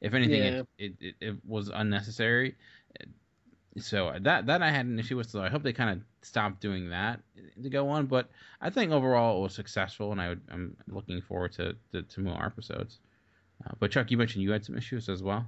[0.00, 0.62] if anything, Yeah.
[0.78, 2.56] it, it, it was unnecessary.
[3.78, 5.30] So that that I had an issue with.
[5.30, 7.20] So I hope they kind of stop doing that
[7.62, 8.06] to go on.
[8.06, 8.28] But
[8.60, 12.20] I think overall it was successful, and I would, I'm looking forward to to, to
[12.20, 13.00] more episodes.
[13.64, 15.46] Uh, but Chuck, you mentioned you had some issues as well.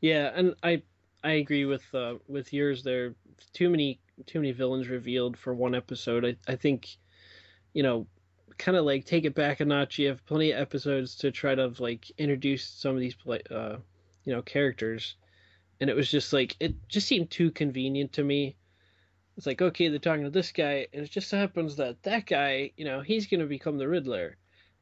[0.00, 0.82] Yeah, and I
[1.22, 3.14] I agree with uh, with yours there.
[3.52, 6.24] Too many too many villains revealed for one episode.
[6.24, 6.96] I I think,
[7.74, 8.06] you know,
[8.58, 9.98] kind of like take it back a notch.
[9.98, 13.16] You have plenty of episodes to try to like introduce some of these
[13.50, 13.76] uh,
[14.24, 15.16] you know, characters,
[15.80, 18.56] and it was just like it just seemed too convenient to me.
[19.36, 22.26] It's like okay, they're talking to this guy, and it just so happens that that
[22.26, 24.36] guy, you know, he's gonna become the Riddler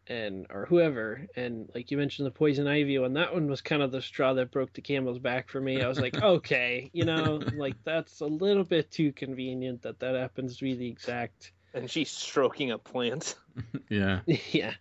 [0.07, 3.81] and or whoever and like you mentioned the poison ivy one that one was kind
[3.81, 7.05] of the straw that broke the camel's back for me i was like okay you
[7.05, 11.53] know like that's a little bit too convenient that that happens to be the exact
[11.75, 13.35] And she's stroking a plant.
[13.89, 14.21] Yeah.
[14.51, 14.75] yeah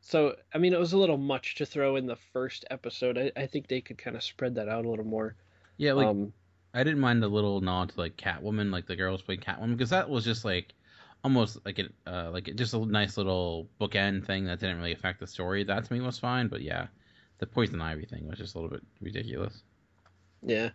[0.00, 3.30] so i mean it was a little much to throw in the first episode i,
[3.36, 5.36] I think they could kind of spread that out a little more
[5.76, 6.32] Yeah, like Um,
[6.74, 9.90] I didn't mind the little nod to like Catwoman, like the girls playing Catwoman, because
[9.90, 10.74] that was just like
[11.24, 15.20] almost like it, uh, like just a nice little bookend thing that didn't really affect
[15.20, 15.64] the story.
[15.64, 16.88] That to me was fine, but yeah,
[17.38, 19.62] the poison ivy thing was just a little bit ridiculous.
[20.42, 20.70] Yeah.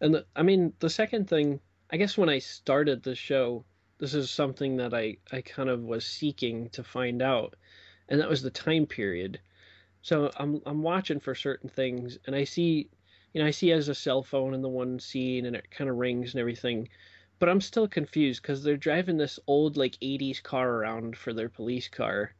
[0.00, 3.64] And the, I mean, the second thing, I guess when I started the show,
[3.98, 7.56] this is something that I, I kind of was seeking to find out,
[8.08, 9.40] and that was the time period.
[10.02, 12.88] So I'm I'm watching for certain things, and I see,
[13.32, 15.90] you know, I see as a cell phone in the one scene, and it kind
[15.90, 16.88] of rings and everything,
[17.38, 21.48] but I'm still confused because they're driving this old like '80s car around for their
[21.48, 22.34] police car,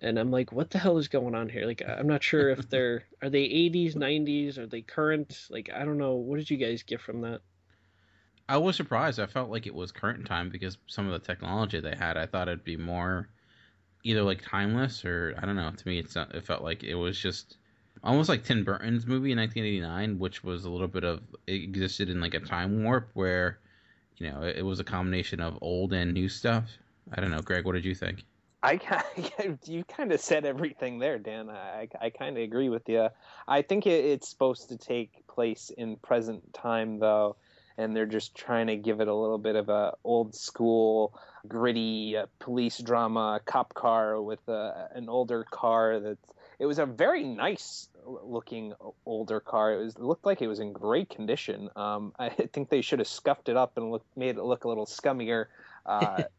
[0.00, 1.66] and I'm like, what the hell is going on here?
[1.66, 5.46] Like, I'm not sure if they're are they 80s, 90s, are they current?
[5.50, 6.14] Like, I don't know.
[6.14, 7.40] What did you guys get from that?
[8.48, 9.20] I was surprised.
[9.20, 12.16] I felt like it was current time because some of the technology they had.
[12.16, 13.28] I thought it'd be more
[14.04, 15.70] either like timeless or I don't know.
[15.70, 17.56] To me, it's not, it felt like it was just
[18.02, 22.20] almost like Tim Burton's movie in 1989, which was a little bit of existed in
[22.20, 23.58] like a time warp where
[24.16, 26.70] you know it, it was a combination of old and new stuff.
[27.12, 27.64] I don't know, Greg.
[27.64, 28.24] What did you think?
[28.62, 28.80] I
[29.66, 31.50] you kind of said everything there, Dan.
[31.50, 33.08] I I kind of agree with you.
[33.46, 37.36] I think it, it's supposed to take place in present time though,
[37.78, 42.16] and they're just trying to give it a little bit of a old school, gritty
[42.16, 46.32] uh, police drama cop car with uh, an older car that's.
[46.58, 48.72] It was a very nice looking
[49.06, 49.74] older car.
[49.74, 51.70] It was it looked like it was in great condition.
[51.76, 54.68] Um, I think they should have scuffed it up and look, made it look a
[54.68, 55.46] little scummier.
[55.86, 56.24] Uh,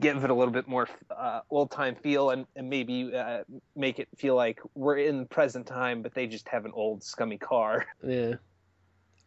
[0.00, 3.44] give it a little bit more uh, old time feel and, and maybe uh,
[3.76, 7.38] make it feel like we're in present time, but they just have an old scummy
[7.38, 7.86] car.
[8.02, 8.34] Yeah.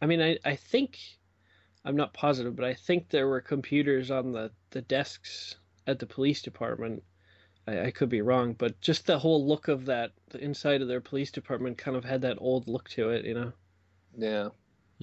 [0.01, 0.97] I mean, I, I think,
[1.85, 6.05] I'm not positive, but I think there were computers on the, the desks at the
[6.05, 7.03] police department.
[7.67, 10.87] I, I could be wrong, but just the whole look of that, the inside of
[10.87, 13.53] their police department kind of had that old look to it, you know?
[14.17, 14.49] Yeah.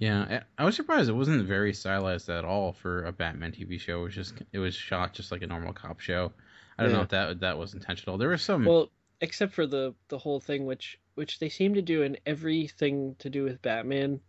[0.01, 4.03] Yeah, I was surprised it wasn't very stylized at all for a Batman TV show.
[4.03, 6.33] It was just it was shot just like a normal cop show.
[6.79, 6.97] I don't yeah.
[6.99, 8.17] know if that that was intentional.
[8.17, 11.83] There was some well, except for the the whole thing, which which they seem to
[11.83, 14.21] do in everything to do with Batman.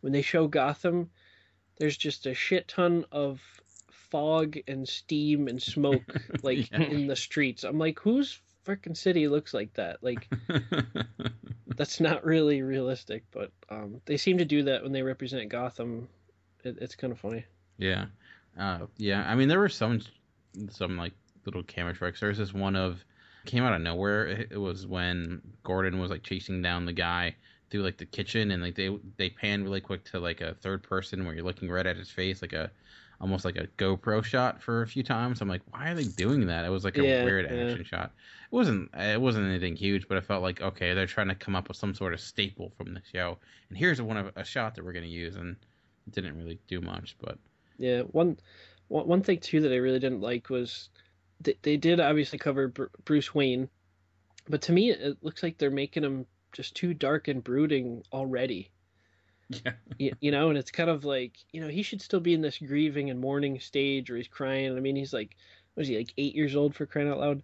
[0.00, 1.10] When they show Gotham,
[1.78, 3.40] there's just a shit ton of
[4.10, 6.02] fog and steam and smoke
[6.42, 6.82] like yeah.
[6.82, 7.64] in the streets.
[7.64, 10.02] I'm like, whose freaking city looks like that?
[10.02, 10.28] Like
[11.66, 16.08] that's not really realistic, but um, they seem to do that when they represent Gotham.
[16.64, 17.44] It, it's kind of funny.
[17.76, 18.06] Yeah,
[18.58, 19.24] uh, yeah.
[19.28, 20.00] I mean, there were some
[20.70, 21.12] some like
[21.44, 22.20] little camera tricks.
[22.20, 23.04] There's this one of
[23.46, 24.26] came out of nowhere.
[24.26, 27.36] It, it was when Gordon was like chasing down the guy
[27.70, 30.82] through like the kitchen, and like they they pan really quick to like a third
[30.82, 32.70] person where you're looking right at his face, like a
[33.20, 35.40] almost like a GoPro shot for a few times.
[35.40, 36.64] I'm like, why are they doing that?
[36.64, 37.84] It was like a yeah, weird action yeah.
[37.84, 38.12] shot.
[38.50, 41.56] It wasn't it wasn't anything huge, but I felt like okay, they're trying to come
[41.56, 44.74] up with some sort of staple from the show, and here's one of a shot
[44.74, 45.56] that we're gonna use, and
[46.06, 47.16] it didn't really do much.
[47.20, 47.38] But
[47.78, 48.38] yeah, one
[48.88, 50.88] one thing too that I really didn't like was
[51.40, 52.72] they, they did obviously cover
[53.04, 53.68] Bruce Wayne,
[54.48, 56.26] but to me it looks like they're making him
[56.58, 58.70] just too dark and brooding already.
[59.48, 59.72] Yeah.
[59.98, 62.42] you, you know, and it's kind of like, you know, he should still be in
[62.42, 64.76] this grieving and mourning stage where he's crying.
[64.76, 65.36] I mean, he's like,
[65.76, 67.42] was he like eight years old for crying out loud?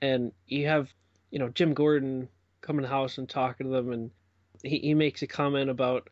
[0.00, 0.92] and you have
[1.30, 2.28] you know Jim Gordon
[2.60, 4.10] coming to the house and talking to them, and
[4.62, 6.08] he, he makes a comment about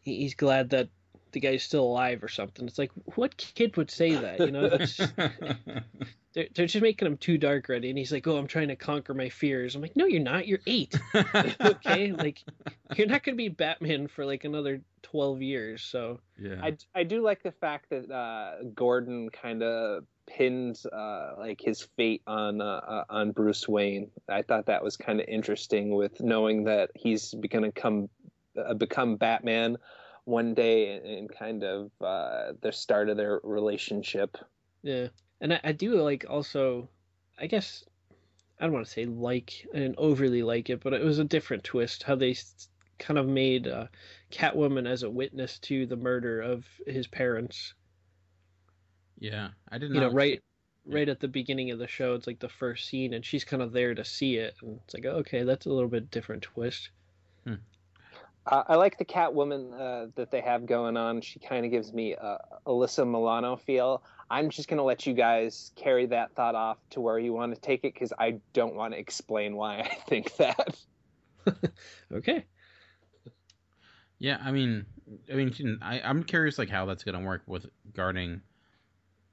[0.00, 0.88] he's glad that
[1.32, 2.66] the guy's still alive or something.
[2.66, 4.40] It's like what kid would say that?
[4.40, 5.80] You know,
[6.32, 7.88] they're they're just making him too dark already.
[7.88, 10.46] And he's like, "Oh, I'm trying to conquer my fears." I'm like, "No, you're not.
[10.46, 10.98] You're eight.
[11.60, 12.42] okay, like
[12.96, 17.22] you're not gonna be Batman for like another twelve years." So yeah, I I do
[17.22, 22.64] like the fact that uh, Gordon kind of pinned uh, like his fate on uh,
[22.64, 24.10] uh, on Bruce Wayne.
[24.28, 28.08] I thought that was kind of interesting with knowing that he's going to come
[28.56, 29.76] uh, become Batman
[30.24, 34.36] one day and, and kind of uh, the start of their relationship.
[34.82, 35.08] Yeah,
[35.40, 36.88] and I, I do like also,
[37.38, 37.84] I guess
[38.58, 41.64] I don't want to say like and overly like it, but it was a different
[41.64, 42.36] twist how they
[42.98, 43.86] kind of made uh,
[44.30, 47.74] Catwoman as a witness to the murder of his parents
[49.20, 49.94] yeah, I didn't.
[49.94, 50.42] You know, right,
[50.86, 53.62] right at the beginning of the show, it's like the first scene, and she's kind
[53.62, 56.90] of there to see it, and it's like, okay, that's a little bit different twist.
[57.44, 57.54] Hmm.
[58.46, 61.20] Uh, I like the Catwoman uh, that they have going on.
[61.20, 64.02] She kind of gives me a Alyssa Milano feel.
[64.30, 67.54] I'm just going to let you guys carry that thought off to where you want
[67.54, 70.76] to take it because I don't want to explain why I think that.
[72.12, 72.44] okay.
[74.20, 74.86] Yeah, I mean,
[75.32, 78.42] I mean, I, I'm curious like how that's going to work with guarding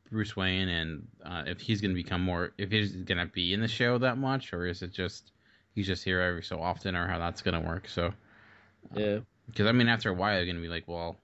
[0.10, 3.54] Bruce Wayne and uh, if he's going to become more, if he's going to be
[3.54, 5.32] in the show that much, or is it just
[5.76, 7.90] he's just here every so often, or how that's going to work?
[7.90, 11.18] So, uh, yeah, because I mean, after a while, you're going to be like, well,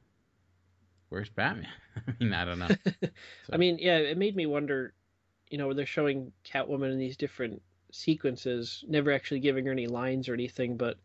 [1.14, 1.70] where's Batman?
[2.08, 2.68] I mean, I don't know.
[3.46, 3.54] So.
[3.54, 4.94] I mean, yeah, it made me wonder.
[5.50, 10.28] You know, they're showing Catwoman in these different sequences, never actually giving her any lines
[10.28, 10.98] or anything, but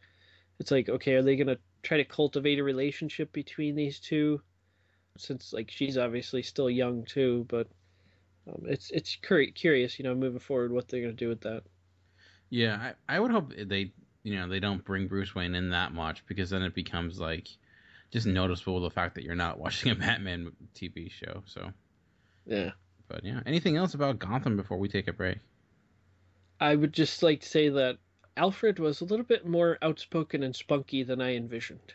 [0.59, 4.41] it's like, okay, are they going to try to cultivate a relationship between these two?
[5.19, 7.67] since like she's obviously still young too, but
[8.49, 11.65] um, it's it's curious, you know, moving forward what they're gonna do with that.
[12.51, 13.93] Yeah, I, I would hope they
[14.23, 17.49] you know they don't bring Bruce Wayne in that much because then it becomes like
[18.11, 21.43] just noticeable the fact that you're not watching a Batman TV show.
[21.47, 21.71] So
[22.47, 22.71] yeah,
[23.09, 25.39] but yeah, anything else about Gotham before we take a break?
[26.61, 27.99] I would just like to say that
[28.37, 31.95] Alfred was a little bit more outspoken and spunky than I envisioned.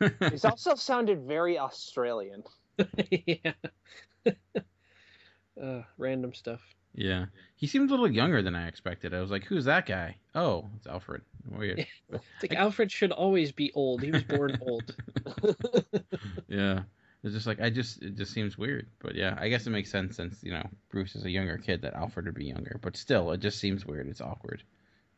[0.30, 2.42] He's also sounded very Australian.
[3.26, 3.52] yeah.
[5.60, 6.62] uh, random stuff.
[6.98, 7.26] Yeah.
[7.54, 9.14] He seemed a little younger than I expected.
[9.14, 10.16] I was like, who's that guy?
[10.34, 11.22] Oh, it's Alfred.
[11.48, 11.86] Weird.
[12.10, 12.56] it's like I...
[12.62, 14.02] Alfred should always be old.
[14.02, 14.94] He was born old.
[16.48, 16.80] yeah.
[17.22, 18.86] It's just like I just it just seems weird.
[19.00, 21.82] But yeah, I guess it makes sense since you know Bruce is a younger kid
[21.82, 22.78] that Alfred would be younger.
[22.80, 24.06] But still, it just seems weird.
[24.06, 24.62] It's awkward.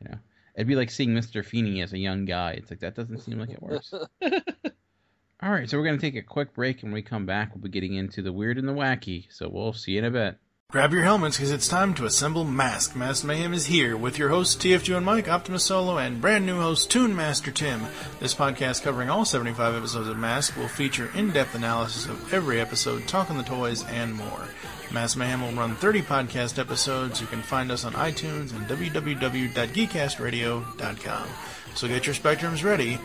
[0.01, 0.17] You know,
[0.55, 2.53] it'd be like seeing Mister Feeney as a young guy.
[2.53, 3.93] It's like that doesn't seem like it works.
[3.93, 7.61] All right, so we're gonna take a quick break, and when we come back, we'll
[7.61, 9.27] be getting into the weird and the wacky.
[9.29, 10.39] So we'll see you in a bit.
[10.71, 12.95] Grab your helmets because it's time to assemble Mask.
[12.95, 16.61] Mask Mayhem is here with your hosts TFG and Mike, Optimus Solo, and brand new
[16.61, 17.81] host Toon Master Tim.
[18.21, 23.05] This podcast covering all 75 episodes of Mask will feature in-depth analysis of every episode,
[23.05, 24.47] talking the toys, and more.
[24.93, 27.19] Mask Mayhem will run 30 podcast episodes.
[27.19, 31.27] You can find us on iTunes and www.geekcastradio.com.
[31.75, 32.97] So get your spectrums ready,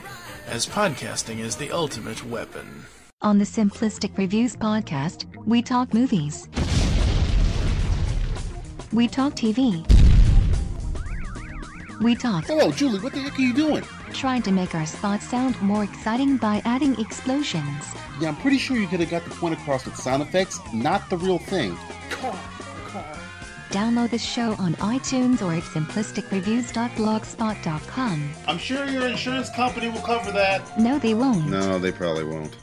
[0.47, 2.87] as podcasting is the ultimate weapon.
[3.23, 6.49] On the Simplistic Reviews podcast, we talk movies.
[8.93, 9.85] We talk TV.
[12.01, 12.45] We talk.
[12.47, 13.01] Hello, Julie.
[13.01, 13.83] What the heck are you doing?
[14.13, 17.85] Trying to make our spot sound more exciting by adding explosions.
[18.21, 21.11] Yeah, I'm pretty sure you could have got the point across with sound effects, not
[21.11, 21.77] the real thing.
[22.11, 22.39] Car,
[22.89, 23.05] car.
[23.71, 28.31] Download the show on iTunes or at simplisticreviews.blogspot.com.
[28.47, 30.79] I'm sure your insurance company will cover that.
[30.79, 31.49] No, they won't.
[31.49, 32.57] No, they probably won't.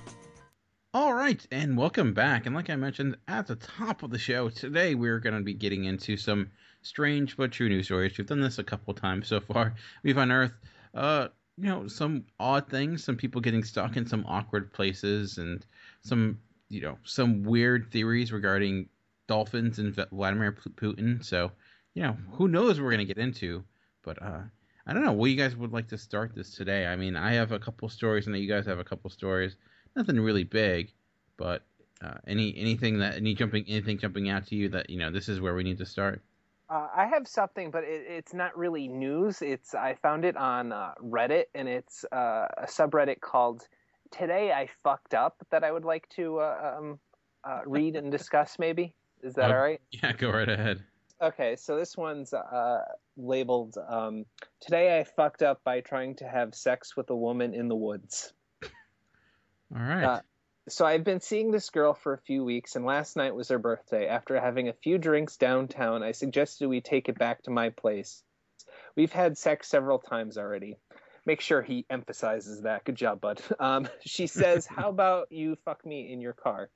[1.24, 2.46] Right, and welcome back.
[2.46, 5.54] And like I mentioned at the top of the show, today we're going to be
[5.54, 6.52] getting into some
[6.82, 8.18] strange but true news stories.
[8.18, 9.74] We've done this a couple times so far.
[10.04, 10.56] We've unearthed,
[10.94, 15.66] uh, you know, some odd things, some people getting stuck in some awkward places, and
[16.02, 18.90] some, you know, some weird theories regarding
[19.30, 21.24] dolphins and Vladimir Putin.
[21.24, 21.54] So,
[21.94, 23.64] you know, who knows what we're going to get into.
[24.04, 24.42] But uh,
[24.86, 25.14] I don't know.
[25.14, 26.86] What you guys would like to start this today?
[26.86, 29.56] I mean, I have a couple stories, and you guys have a couple stories
[29.96, 30.92] nothing really big,
[31.44, 31.62] but
[32.02, 35.28] uh, any anything that any jumping anything jumping out to you that you know this
[35.28, 36.22] is where we need to start.
[36.70, 39.42] Uh, I have something, but it, it's not really news.
[39.42, 43.68] It's I found it on uh, Reddit, and it's uh, a subreddit called
[44.10, 47.00] "Today I Fucked Up" that I would like to uh, um,
[47.44, 48.58] uh, read and discuss.
[48.58, 49.82] Maybe is that all right?
[49.92, 50.82] Yeah, go right ahead.
[51.22, 52.34] Okay, so this one's
[53.18, 54.26] labeled um,
[54.62, 58.32] "Today I fucked up by trying to have sex with a woman in the woods."
[59.76, 60.22] All right.
[60.70, 63.60] So I've been seeing this girl for a few weeks, and last night was her
[63.60, 64.08] birthday.
[64.08, 68.24] After having a few drinks downtown, I suggested we take it back to my place.
[68.96, 70.78] We've had sex several times already.
[71.26, 72.86] Make sure he emphasizes that.
[72.86, 73.42] Good job, bud.
[73.60, 76.70] Um, she says, "How about you fuck me in your car?"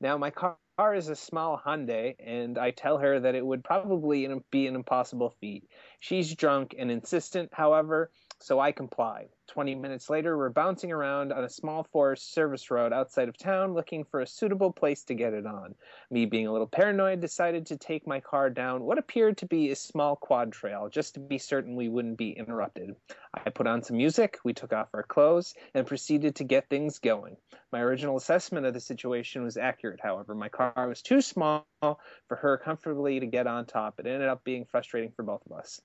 [0.00, 0.56] Now my car
[0.94, 5.30] is a small Hyundai, and I tell her that it would probably be an impossible
[5.40, 5.68] feat.
[6.00, 9.28] She's drunk and insistent, however, so I comply.
[9.48, 13.74] 20 minutes later, we're bouncing around on a small forest service road outside of town
[13.74, 15.74] looking for a suitable place to get it on.
[16.10, 19.70] Me, being a little paranoid, decided to take my car down what appeared to be
[19.70, 22.94] a small quad trail just to be certain we wouldn't be interrupted.
[23.32, 26.98] I put on some music, we took off our clothes, and proceeded to get things
[26.98, 27.36] going.
[27.72, 30.34] My original assessment of the situation was accurate, however.
[30.34, 34.00] My car was too small for her comfortably to get on top.
[34.00, 35.80] It ended up being frustrating for both of us.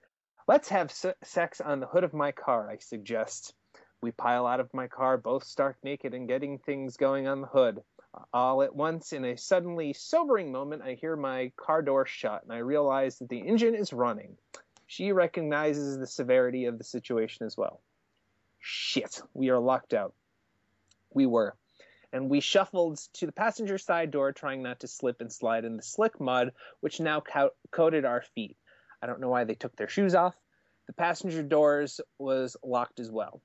[0.48, 3.54] Let's have sex on the hood of my car, I suggest.
[4.02, 7.48] We pile out of my car, both stark naked and getting things going on the
[7.48, 7.82] hood.
[8.34, 12.52] All at once, in a suddenly sobering moment, I hear my car door shut and
[12.52, 14.36] I realize that the engine is running.
[14.88, 17.80] She recognizes the severity of the situation as well.
[18.60, 20.14] Shit, we are locked out.
[21.14, 21.56] We were.
[22.12, 25.78] And we shuffled to the passenger side door, trying not to slip and slide in
[25.78, 28.58] the slick mud, which now co- coated our feet.
[29.02, 30.36] I don't know why they took their shoes off.
[30.88, 33.42] The passenger doors was locked as well.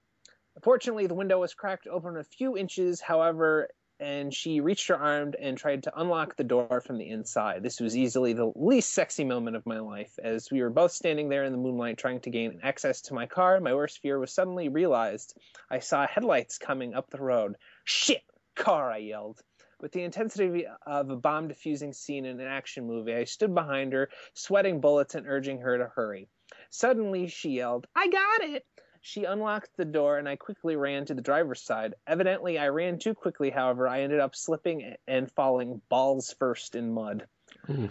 [0.62, 5.32] Fortunately, the window was cracked open a few inches, however, and she reached her arm
[5.40, 7.62] and tried to unlock the door from the inside.
[7.62, 10.18] This was easily the least sexy moment of my life.
[10.22, 13.26] As we were both standing there in the moonlight trying to gain access to my
[13.26, 15.38] car, my worst fear was suddenly realized.
[15.70, 17.56] I saw headlights coming up the road.
[17.84, 18.22] Shit!
[18.54, 19.40] Car, I yelled.
[19.80, 23.92] With the intensity of a bomb defusing scene in an action movie, I stood behind
[23.92, 26.28] her, sweating bullets and urging her to hurry.
[26.70, 28.64] Suddenly, she yelled, I got it!
[29.02, 31.94] She unlocked the door, and I quickly ran to the driver's side.
[32.06, 36.92] Evidently, I ran too quickly, however, I ended up slipping and falling balls first in
[36.92, 37.26] mud.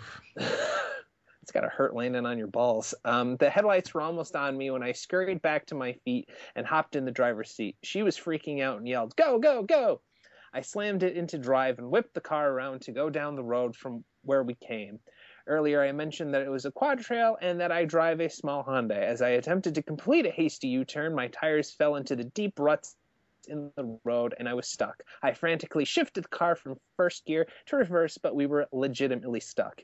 [1.45, 2.95] It's got to hurt landing on your balls.
[3.05, 6.65] Um, the headlights were almost on me when I scurried back to my feet and
[6.65, 7.77] hopped in the driver's seat.
[7.83, 10.01] She was freaking out and yelled, Go, go, go!
[10.55, 13.75] I slammed it into drive and whipped the car around to go down the road
[13.75, 15.01] from where we came.
[15.47, 18.63] Earlier, I mentioned that it was a quad trail and that I drive a small
[18.63, 18.95] Honda.
[18.95, 22.57] As I attempted to complete a hasty U turn, my tires fell into the deep
[22.57, 22.95] ruts
[23.49, 25.03] in the road and I was stuck.
[25.21, 29.81] I frantically shifted the car from first gear to reverse, but we were legitimately stuck.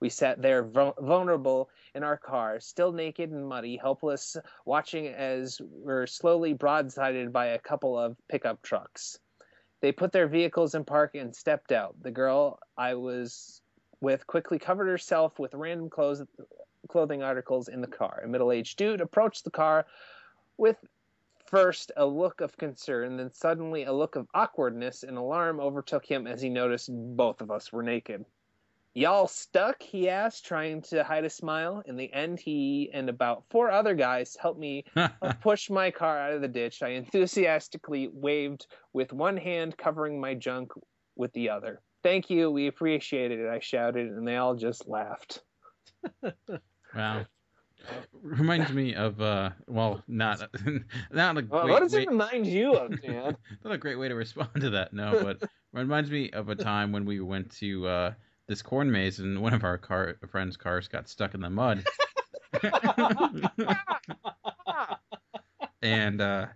[0.00, 6.08] We sat there vulnerable in our car, still naked and muddy, helpless, watching as we're
[6.08, 9.20] slowly broadsided by a couple of pickup trucks.
[9.80, 11.94] They put their vehicles in park and stepped out.
[12.02, 13.62] The girl I was
[14.00, 16.22] with quickly covered herself with random clothes,
[16.88, 18.22] clothing articles in the car.
[18.24, 19.86] A middle aged dude approached the car
[20.56, 20.76] with
[21.46, 26.26] first a look of concern, then suddenly a look of awkwardness and alarm overtook him
[26.26, 28.24] as he noticed both of us were naked.
[28.98, 29.80] Y'all stuck?
[29.80, 31.84] he asked, trying to hide a smile.
[31.86, 34.84] In the end, he and about four other guys helped me
[35.40, 36.82] push my car out of the ditch.
[36.82, 40.72] I enthusiastically waved with one hand, covering my junk
[41.14, 41.80] with the other.
[42.02, 45.42] Thank you, we appreciated it, I shouted, and they all just laughed.
[46.94, 47.24] Wow.
[48.20, 50.40] Reminds me of uh well not
[51.12, 53.36] not a Well, great what does way- it remind you of, Dan?
[53.64, 56.90] not a great way to respond to that, no, but reminds me of a time
[56.90, 58.12] when we went to uh
[58.48, 61.84] this corn maze and one of our car friends' cars got stuck in the mud.
[65.82, 66.46] and uh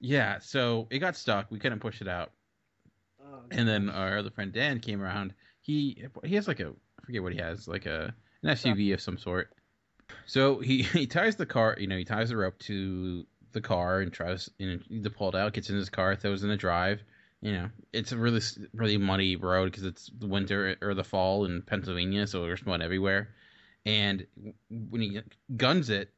[0.00, 1.50] yeah, so it got stuck.
[1.50, 2.32] We couldn't push it out.
[3.52, 5.34] And then our other friend Dan came around.
[5.60, 9.00] He he has like a I forget what he has, like a an SUV of
[9.00, 9.52] some sort.
[10.26, 14.00] So he he ties the car, you know, he ties the rope to the car
[14.00, 15.52] and tries you know, to pull it out.
[15.52, 17.02] Gets in his car, throws in the drive.
[17.42, 18.40] You know, it's a really
[18.72, 22.80] really muddy road because it's the winter or the fall in Pennsylvania, so there's mud
[22.80, 23.30] everywhere.
[23.84, 24.26] And
[24.70, 25.20] when he
[25.56, 26.10] guns it,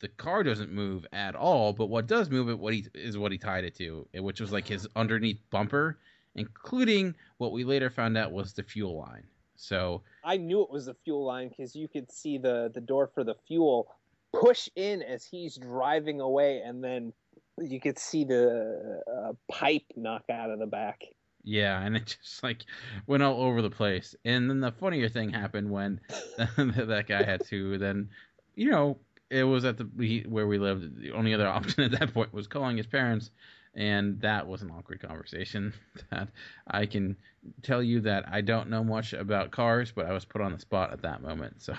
[0.00, 1.72] the car doesn't move at all.
[1.72, 4.40] But what does move it, what he is what he tied it to, eh, which
[4.40, 5.98] was like his underneath bumper,
[6.34, 9.24] including what we later found out was the fuel line.
[9.54, 13.06] So I knew it was the fuel line because you could see the the door
[13.06, 13.88] for the fuel
[14.32, 17.12] push in as he's driving away, and then
[17.58, 21.02] you could see the uh, pipe knock out of the back.
[21.44, 22.64] Yeah, and it just like
[23.06, 24.14] went all over the place.
[24.24, 26.00] And then the funnier thing happened when
[26.36, 28.10] that guy had to then,
[28.54, 28.98] you know,
[29.30, 31.00] it was at the where we lived.
[31.00, 33.30] The only other option at that point was calling his parents,
[33.74, 35.72] and that was an awkward conversation.
[36.10, 36.28] That
[36.66, 37.16] I can
[37.62, 40.58] tell you that I don't know much about cars, but I was put on the
[40.58, 41.74] spot at that moment, so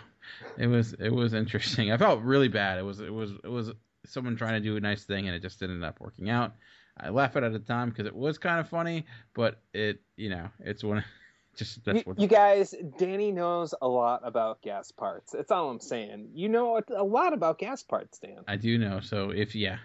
[0.58, 1.92] it was it was interesting.
[1.92, 2.78] I felt really bad.
[2.80, 3.72] It was it was it was
[4.08, 6.54] someone trying to do a nice thing, and it just ended up working out.
[7.00, 9.06] I laugh at it at the time because it was kind of funny,
[9.36, 11.04] but it, you know, it's one,
[11.56, 12.20] just that's You, what.
[12.20, 15.32] you guys, Danny knows a lot about gas parts.
[15.34, 16.30] That's all I'm saying.
[16.34, 18.44] You know a lot about gas parts, Dan.
[18.48, 19.00] I do know.
[19.00, 19.78] So if yeah,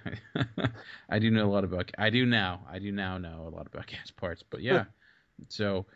[1.11, 1.91] I do know a lot about.
[1.99, 2.66] I do now.
[2.70, 4.43] I do now know a lot about gas parts.
[4.43, 4.85] But yeah,
[5.49, 5.87] so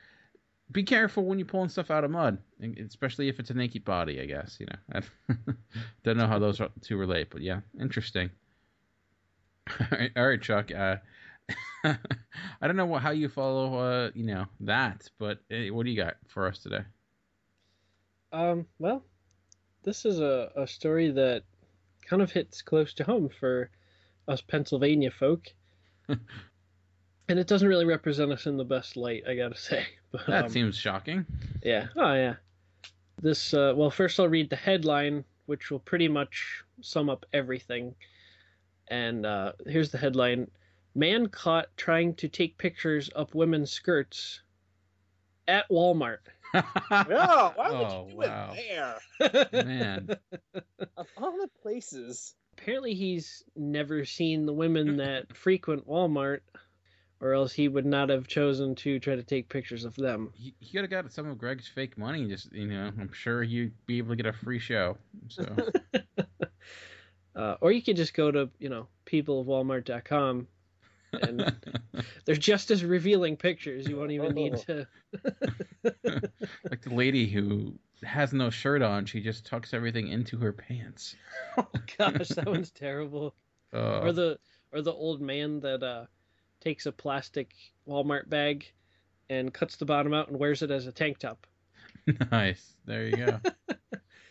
[0.72, 2.38] be careful when you're pulling stuff out of mud,
[2.84, 4.20] especially if it's a naked body.
[4.20, 5.00] I guess you know.
[5.30, 5.36] I
[6.04, 8.30] don't know how those two relate, but yeah, interesting.
[9.80, 10.70] All right, all right, Chuck.
[10.72, 10.96] Uh,
[11.84, 15.90] I don't know what, how you follow, uh, you know, that, but uh, what do
[15.90, 16.82] you got for us today?
[18.32, 19.02] Um, well,
[19.82, 21.42] this is a, a story that
[22.08, 23.70] kind of hits close to home for
[24.28, 25.46] us Pennsylvania folk.
[27.28, 29.86] And it doesn't really represent us in the best light, I gotta say.
[30.12, 31.26] But, That um, seems shocking.
[31.62, 31.88] Yeah.
[31.96, 32.34] Oh, yeah.
[33.20, 37.94] This, uh, well, first I'll read the headline, which will pretty much sum up everything.
[38.88, 40.48] And uh, here's the headline
[40.94, 44.40] Man caught trying to take pictures of women's skirts
[45.48, 46.18] at Walmart.
[46.54, 48.54] No, why would Oh, you do wow.
[49.20, 49.64] it there?
[49.64, 50.08] Man,
[50.96, 52.34] Of all the places.
[52.56, 56.40] Apparently, he's never seen the women that frequent Walmart,
[57.20, 60.32] or else he would not have chosen to try to take pictures of them.
[60.36, 62.26] you, you could have got some of Greg's fake money.
[62.26, 64.98] Just you know, I'm sure you'd be able to get a free show.
[65.28, 65.44] So
[67.36, 70.48] Uh, or you could just go to, you know, peopleofwalmart.com
[71.12, 71.54] and
[72.24, 73.86] they're just as revealing pictures.
[73.86, 74.86] You won't even need to.
[75.84, 81.14] like the lady who has no shirt on, she just tucks everything into her pants.
[81.58, 81.66] Oh
[81.98, 83.34] gosh, that one's terrible.
[83.72, 84.38] Uh, Or the
[84.72, 86.06] or the old man that uh,
[86.66, 87.54] takes a plastic
[87.86, 88.66] Walmart bag
[89.30, 91.46] and cuts the bottom out and wears it as a tank top.
[92.32, 92.74] nice.
[92.84, 93.40] There you go.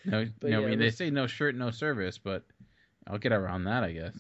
[0.08, 2.44] No, But no, I yeah, mean they say no shirt, no service, but
[3.08, 4.14] I'll get around that, I guess.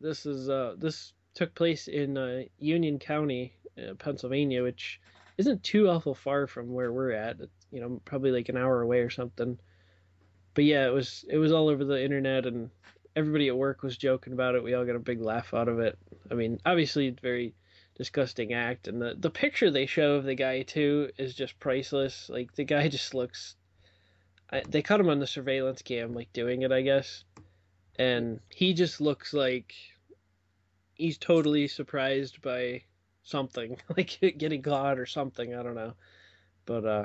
[0.00, 4.98] This is uh this took place in uh, Union County, uh, Pennsylvania, which
[5.36, 7.40] isn't too awful far from where we're at.
[7.40, 9.58] It's, you know, probably like an hour away or something.
[10.54, 12.70] But yeah, it was it was all over the internet, and
[13.16, 14.62] everybody at work was joking about it.
[14.62, 15.98] We all got a big laugh out of it.
[16.30, 17.54] I mean, obviously, it's very
[17.96, 22.28] disgusting act, and the the picture they show of the guy too is just priceless.
[22.28, 23.56] Like the guy just looks.
[24.52, 27.24] I, they caught him on the surveillance cam, like doing it, I guess,
[27.98, 29.74] and he just looks like
[30.94, 32.82] he's totally surprised by
[33.22, 35.92] something like getting caught or something i don't know
[36.64, 37.04] but uh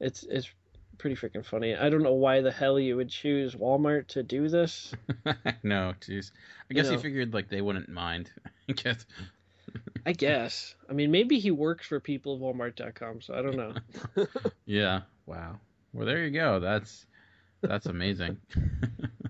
[0.00, 0.48] it's it's
[0.98, 4.48] pretty freaking funny i don't know why the hell you would choose walmart to do
[4.48, 4.94] this
[5.62, 6.32] no, jeez.
[6.32, 8.30] I You guess he figured like they wouldn't mind.
[8.68, 9.06] I guess.
[10.06, 10.74] I guess.
[10.88, 13.74] I mean, maybe he works for people of Walmart.com, so I don't know.
[14.66, 15.02] yeah.
[15.26, 15.60] Wow.
[15.92, 16.60] Well, there you go.
[16.60, 17.06] That's
[17.60, 18.38] that's amazing.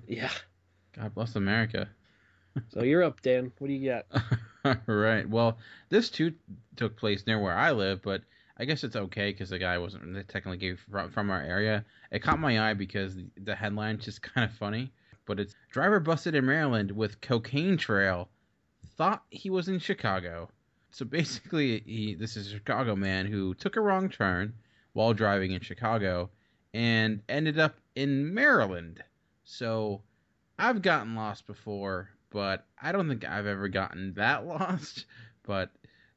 [0.06, 0.30] yeah.
[0.96, 1.88] God bless America.
[2.70, 3.52] So you're up, Dan.
[3.58, 4.06] What do you got?
[4.88, 5.28] All right.
[5.28, 5.58] Well,
[5.88, 6.34] this too
[6.76, 8.22] took place near where I live, but
[8.58, 11.84] I guess it's okay because the guy wasn't technically from, our area.
[12.10, 14.92] It caught my eye because the, the headline's just kind of funny.
[15.26, 18.28] But it's driver busted in Maryland with cocaine trail.
[18.96, 20.50] Thought he was in Chicago.
[20.90, 24.54] So basically, he this is a Chicago man who took a wrong turn
[24.94, 26.30] while driving in Chicago
[26.74, 29.02] and ended up in Maryland.
[29.44, 30.02] So
[30.58, 35.06] I've gotten lost before, but I don't think I've ever gotten that lost.
[35.44, 35.70] But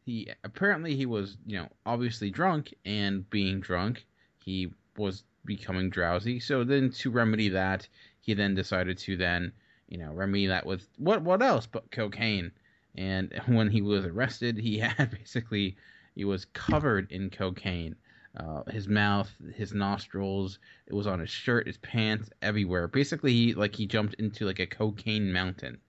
[0.04, 4.06] he apparently he was, you know, obviously drunk and being drunk,
[4.43, 6.39] he was becoming drowsy.
[6.39, 7.88] So then to remedy that,
[8.20, 9.52] he then decided to then,
[9.88, 12.52] you know, remedy that with what what else but cocaine.
[12.95, 15.78] And when he was arrested, he had basically
[16.16, 17.95] he was covered in cocaine.
[18.38, 22.88] Uh, his mouth, his nostrils, it was on his shirt, his pants, everywhere.
[22.88, 25.80] Basically, he like he jumped into like a cocaine mountain.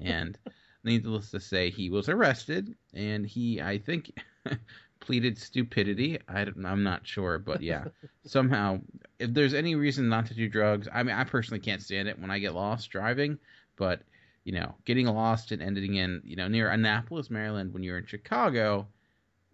[0.00, 0.38] And
[0.84, 4.12] needless to say, he was arrested, and he, I think,
[5.00, 6.18] pleaded stupidity.
[6.28, 7.84] I, am not sure, but yeah,
[8.26, 8.80] somehow,
[9.18, 12.18] if there's any reason not to do drugs, I mean, I personally can't stand it
[12.18, 13.38] when I get lost driving,
[13.76, 14.02] but
[14.44, 18.06] you know, getting lost and ending in, you know, near Annapolis, Maryland, when you're in
[18.06, 18.86] Chicago,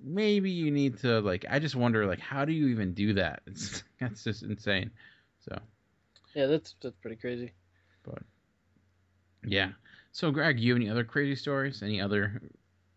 [0.02, 1.44] maybe you need to like.
[1.50, 3.42] I just wonder, like, how do you even do that?
[3.46, 4.90] It's that's just insane.
[5.48, 5.58] So.
[6.34, 7.52] Yeah, that's that's pretty crazy.
[8.04, 8.22] But.
[9.44, 9.70] Yeah.
[10.16, 11.82] So, Greg, you have any other crazy stories?
[11.82, 12.40] Any other?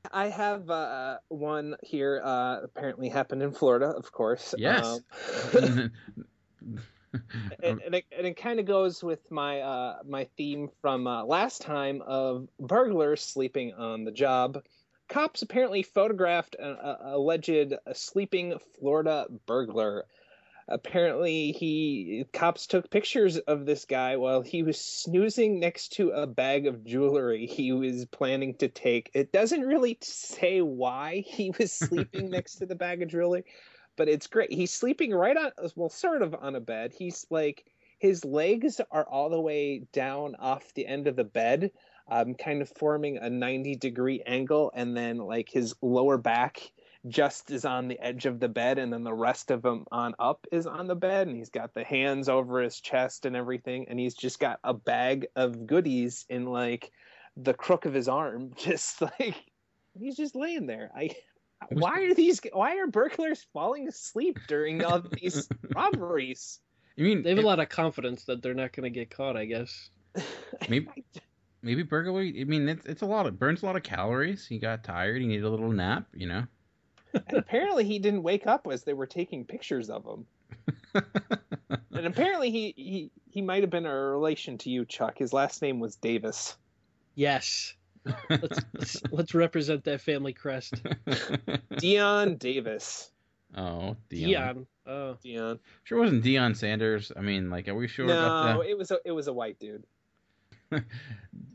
[0.10, 2.22] I have uh, one here.
[2.24, 4.56] Uh, apparently happened in Florida, of course.
[4.58, 4.86] Yes.
[4.86, 5.02] Um,
[7.62, 11.26] and, and, it, and it kind of goes with my uh, my theme from uh,
[11.26, 14.64] last time of burglars sleeping on the job.
[15.10, 20.06] Cops apparently photographed an alleged sleeping Florida burglar
[20.70, 26.28] apparently he cops took pictures of this guy while he was snoozing next to a
[26.28, 29.12] bag of jewelry he was planning to take.
[29.14, 33.44] It doesn't really say why he was sleeping next to the bag of jewelry
[34.00, 34.54] but it's great.
[34.54, 36.94] He's sleeping right on well sort of on a bed.
[36.98, 37.66] He's like
[38.00, 41.72] his legs are all the way down off the end of the bed
[42.10, 46.72] um, kind of forming a 90 degree angle and then like his lower back
[47.08, 50.14] just is on the edge of the bed and then the rest of him on
[50.20, 53.88] up is on the bed and he's got the hands over his chest and everything
[53.88, 56.92] and he's just got a bag of goodies in like
[57.38, 59.36] the crook of his arm just like
[59.98, 60.92] he's just laying there.
[60.96, 61.12] I
[61.72, 66.60] why are these why are burglars falling asleep during all these robberies?
[66.96, 69.38] You mean they have a lot of confidence that they're not going to get caught
[69.38, 69.90] i guess.
[70.70, 70.88] Maybe
[71.62, 74.58] maybe burglary i mean it's, it's a lot of burns a lot of calories he
[74.58, 76.46] got tired he needed a little nap you know
[77.14, 80.26] and apparently he didn't wake up as they were taking pictures of him.
[81.94, 85.18] and apparently he, he he might have been a relation to you, Chuck.
[85.18, 86.58] His last name was Davis.
[87.16, 87.74] Yes.
[88.30, 90.82] let's, let's, let's represent that family crest.
[91.78, 93.12] Dion Davis.
[93.56, 94.30] Oh, Dion.
[94.30, 94.68] Dion.
[94.86, 95.60] Oh, Dion.
[95.84, 97.12] Sure wasn't Deion Sanders.
[97.16, 98.70] I mean, like, are we sure no, about that?
[98.70, 99.84] it was a it was a white dude.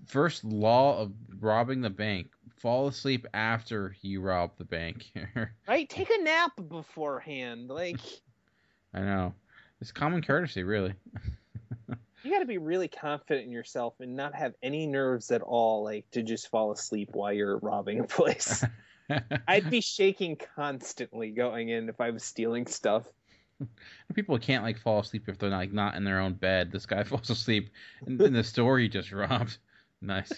[0.06, 2.28] First law of robbing the bank:
[2.64, 5.12] fall asleep after you rob the bank.
[5.68, 5.86] right?
[5.86, 7.68] Take a nap beforehand.
[7.68, 8.00] Like
[8.94, 9.34] I know.
[9.82, 10.94] It's common courtesy, really.
[12.22, 15.84] you got to be really confident in yourself and not have any nerves at all,
[15.84, 18.64] like to just fall asleep while you're robbing a place.
[19.46, 23.04] I'd be shaking constantly going in if I was stealing stuff.
[24.14, 26.72] People can't like fall asleep if they're like not in their own bed.
[26.72, 27.68] This guy falls asleep
[28.06, 29.58] in, in the store he just robbed.
[30.00, 30.32] Nice.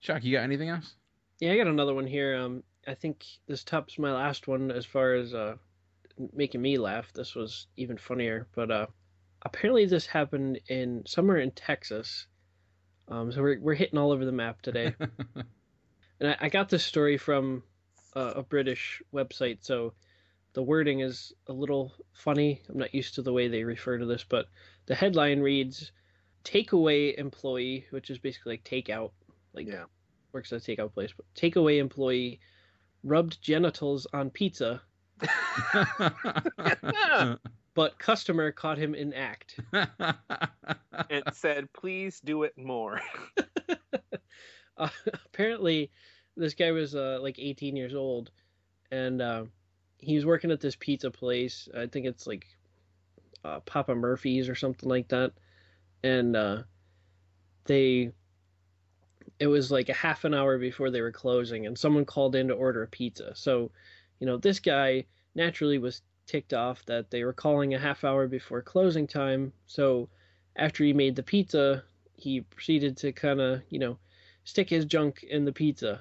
[0.00, 0.94] Chuck, you got anything else?
[1.40, 2.36] Yeah, I got another one here.
[2.36, 5.56] Um, I think this tops my last one as far as uh,
[6.32, 7.12] making me laugh.
[7.12, 8.86] This was even funnier, but uh,
[9.42, 12.26] apparently this happened in somewhere in Texas.
[13.08, 14.94] Um, so we're we're hitting all over the map today.
[16.20, 17.62] and I, I, got this story from
[18.14, 19.94] uh, a British website, so
[20.54, 22.62] the wording is a little funny.
[22.68, 24.46] I'm not used to the way they refer to this, but
[24.86, 25.92] the headline reads
[26.44, 29.10] "Takeaway employee," which is basically like takeout,
[29.56, 29.84] like yeah.
[30.32, 31.10] works at a takeout place.
[31.16, 32.38] But takeaway employee
[33.02, 34.82] rubbed genitals on pizza,
[37.74, 43.00] but customer caught him in act and said, "Please do it more."
[44.76, 44.88] uh,
[45.26, 45.90] apparently,
[46.36, 48.30] this guy was uh, like 18 years old,
[48.90, 49.44] and uh,
[49.98, 51.68] he was working at this pizza place.
[51.76, 52.46] I think it's like
[53.44, 55.32] uh, Papa Murphy's or something like that,
[56.02, 56.62] and uh,
[57.64, 58.12] they
[59.38, 62.48] it was like a half an hour before they were closing, and someone called in
[62.48, 63.32] to order a pizza.
[63.34, 63.70] So,
[64.18, 68.26] you know, this guy naturally was ticked off that they were calling a half hour
[68.26, 69.52] before closing time.
[69.66, 70.08] So,
[70.56, 71.84] after he made the pizza,
[72.14, 73.98] he proceeded to kind of, you know,
[74.44, 76.00] stick his junk in the pizza,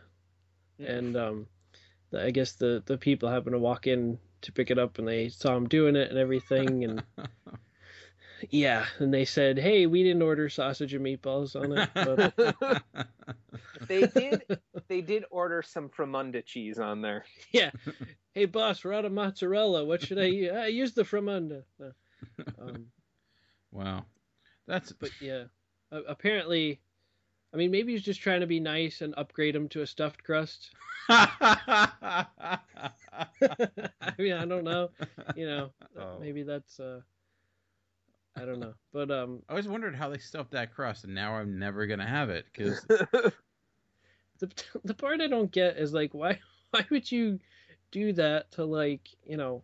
[0.80, 1.48] and um,
[2.12, 5.08] the, I guess the the people happened to walk in to pick it up, and
[5.08, 7.04] they saw him doing it and everything, and.
[8.50, 13.08] Yeah, and they said, "Hey, we didn't order sausage and meatballs on it." But...
[13.88, 14.60] they did.
[14.88, 17.26] They did order some Fromunda cheese on there.
[17.52, 17.72] Yeah.
[18.34, 19.86] Hey, boss, we're out of mozzarella.
[19.86, 20.52] What should I use?
[20.54, 21.64] I use the Fromunda.
[22.60, 22.88] Um,
[23.72, 24.04] wow,
[24.68, 24.92] that's.
[24.92, 25.46] But yeah,
[25.92, 26.82] uh, apparently,
[27.54, 30.24] I mean, maybe he's just trying to be nice and upgrade him to a stuffed
[30.24, 30.72] crust.
[31.10, 32.28] I
[34.18, 34.90] mean, I don't know.
[35.36, 36.18] You know, oh.
[36.20, 36.80] maybe that's.
[36.80, 37.00] uh
[38.38, 41.36] I don't know, but um, I always wondered how they stuffed that crust, and now
[41.36, 43.32] I'm never gonna have it because the
[44.84, 46.40] the part I don't get is like why
[46.72, 47.40] why would you
[47.92, 49.64] do that to like you know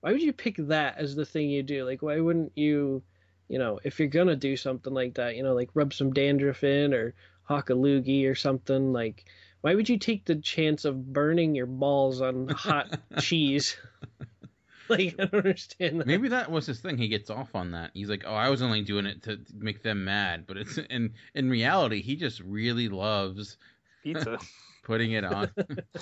[0.00, 1.84] why would you pick that as the thing you do?
[1.84, 3.02] Like why wouldn't you
[3.48, 6.64] you know if you're gonna do something like that you know like rub some dandruff
[6.64, 9.26] in or hawk a loogie or something like
[9.60, 13.76] why would you take the chance of burning your balls on hot cheese
[14.98, 16.06] like I don't understand that.
[16.06, 16.98] Maybe that was his thing.
[16.98, 17.90] He gets off on that.
[17.94, 21.14] He's like, "Oh, I was only doing it to make them mad," but it's in
[21.34, 23.56] in reality, he just really loves
[24.02, 24.38] pizza.
[24.82, 25.50] putting it on.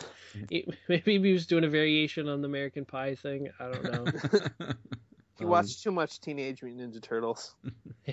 [0.89, 3.51] Maybe he was doing a variation on the American Pie thing.
[3.59, 4.73] I don't know.
[5.41, 7.55] He um, watched too much Teenage Mutant Ninja Turtles.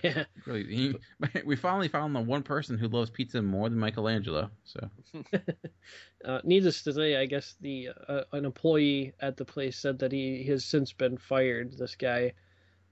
[0.02, 0.24] Yeah.
[0.46, 0.96] Really, he,
[1.46, 4.50] we finally found the one person who loves pizza more than Michelangelo.
[4.64, 4.90] So.
[6.26, 10.14] uh, needless to say, I guess the uh, an employee at the place said that
[10.14, 11.78] he has since been fired.
[11.78, 12.32] This guy,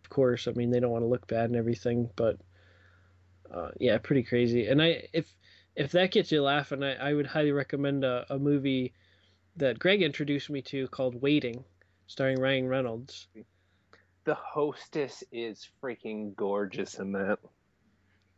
[0.04, 0.50] of course.
[0.50, 2.38] I mean, they don't want to look bad and everything, but
[3.54, 4.68] uh, yeah, pretty crazy.
[4.68, 5.34] And I, if
[5.78, 8.94] if that gets you laughing, I, I would highly recommend a, a movie
[9.56, 11.64] that Greg introduced me to called Waiting,
[12.08, 13.28] starring Ryan Reynolds
[14.26, 17.40] the hostess is freaking gorgeous in that.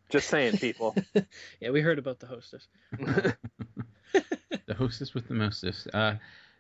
[0.09, 0.95] Just saying, people.
[1.59, 2.67] yeah, we heard about the hostess.
[2.91, 5.87] the hostess with the mostest.
[5.93, 6.15] Uh,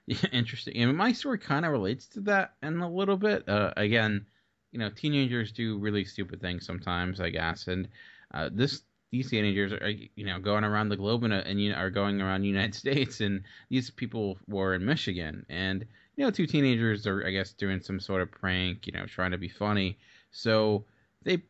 [0.05, 0.75] yeah, interesting.
[0.77, 3.47] And my story kind of relates to that in a little bit.
[3.47, 4.25] Uh, again,
[4.71, 7.67] you know, teenagers do really stupid things sometimes, I guess.
[7.67, 7.87] And
[8.33, 11.77] uh, this these teenagers are, you know, going around the globe and, and you know,
[11.77, 15.85] are going around the United States, and these people were in Michigan, and
[16.17, 19.31] you know, two teenagers are, I guess, doing some sort of prank, you know, trying
[19.31, 19.97] to be funny.
[20.31, 20.83] So
[21.23, 21.43] they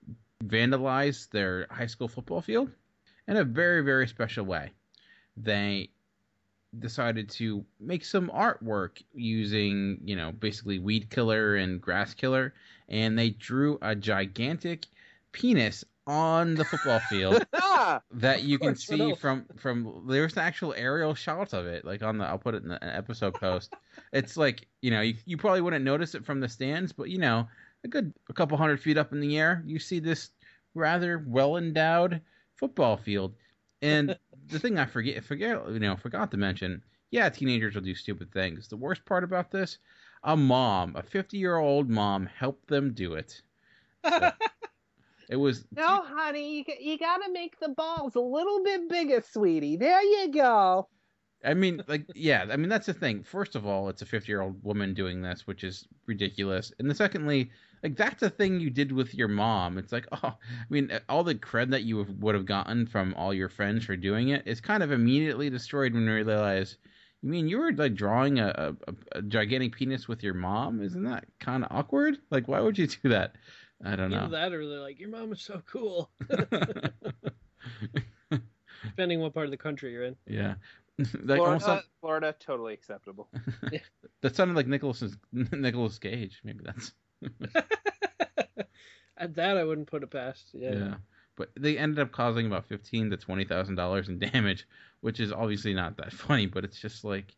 [0.43, 2.69] vandalized their high school football field
[3.27, 4.71] in a very, very special way.
[5.37, 5.89] They
[6.79, 12.53] decided to make some artwork using, you know, basically weed killer and grass killer,
[12.89, 14.85] and they drew a gigantic
[15.31, 17.45] penis on the football field
[18.11, 22.17] that you can see from from there's an actual aerial shot of it like on
[22.17, 23.73] the I'll put it in the episode post.
[24.13, 27.17] it's like you know you, you probably wouldn't notice it from the stands, but you
[27.17, 27.47] know
[27.83, 30.31] a good a couple hundred feet up in the air you see this
[30.73, 32.21] rather well endowed
[32.55, 33.35] football field.
[33.81, 36.81] And the thing I forget forget you know forgot to mention,
[37.11, 38.69] yeah, teenagers will do stupid things.
[38.69, 39.77] The worst part about this,
[40.23, 43.41] a mom, a 50 year old mom, helped them do it.
[44.07, 44.31] So,
[45.29, 46.57] it was no, honey.
[46.57, 49.75] You you got to make the balls a little bit bigger, sweetie.
[49.75, 50.87] There you go.
[51.45, 52.45] I mean, like, yeah.
[52.51, 53.23] I mean, that's the thing.
[53.23, 56.71] First of all, it's a fifty-year-old woman doing this, which is ridiculous.
[56.79, 57.51] And then, secondly,
[57.83, 59.77] like, that's a thing you did with your mom.
[59.77, 63.13] It's like, oh, I mean, uh, all the cred that you would have gotten from
[63.15, 66.77] all your friends for doing it is kind of immediately destroyed when you realize.
[67.23, 70.83] You mean you were like drawing a, a, a gigantic penis with your mom?
[70.83, 72.19] Isn't that kind of awkward?
[72.29, 73.35] Like, why would you do that?
[73.83, 74.21] I don't know.
[74.21, 76.09] Either that or they're like, your mom is so cool.
[78.83, 80.15] Depending what part of the country you're in.
[80.27, 80.55] Yeah.
[80.97, 81.83] That Florida, sound...
[82.01, 83.27] Florida, totally acceptable.
[84.21, 86.41] that sounded like Nicolas's Nicolas Cage.
[86.43, 86.91] Maybe that's.
[89.15, 90.49] At that, I wouldn't put it past.
[90.53, 90.73] Yeah.
[90.73, 90.93] yeah.
[91.35, 94.67] But they ended up causing about fifteen to twenty thousand dollars in damage,
[95.01, 96.47] which is obviously not that funny.
[96.47, 97.35] But it's just like,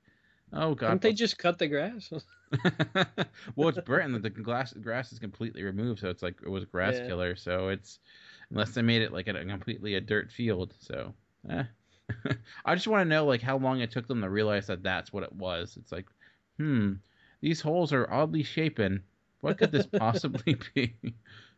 [0.54, 0.88] oh god.
[0.88, 2.12] Can't they just cut the grass?
[3.56, 4.20] well, it's Britain.
[4.22, 7.08] The grass grass is completely removed, so it's like it was grass yeah.
[7.08, 7.36] killer.
[7.36, 8.00] So it's
[8.50, 10.74] unless they made it like a, a completely a dirt field.
[10.80, 11.14] So,
[11.50, 11.64] eh.
[12.66, 15.14] I just want to know like how long it took them to realize that that's
[15.14, 15.78] what it was.
[15.80, 16.06] It's like,
[16.58, 16.93] hmm,
[17.41, 19.04] these holes are oddly shapen.
[19.41, 20.95] What could this possibly be?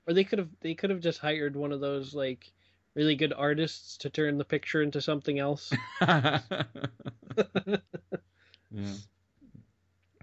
[0.08, 2.52] Or they could have they could have just hired one of those like
[2.96, 5.72] really good artists to turn the picture into something else.
[8.72, 8.94] Yeah.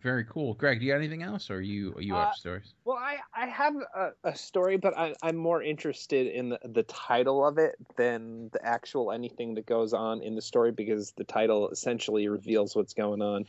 [0.02, 0.54] Very cool.
[0.54, 2.74] Greg, do you have anything else, or are you are you Uh, up stories?
[2.84, 6.84] Well, I, I have a, a story, but I, I'm more interested in the, the
[6.84, 11.24] title of it than the actual anything that goes on in the story because the
[11.24, 13.46] title essentially reveals what's going on.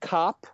[0.00, 0.46] Cop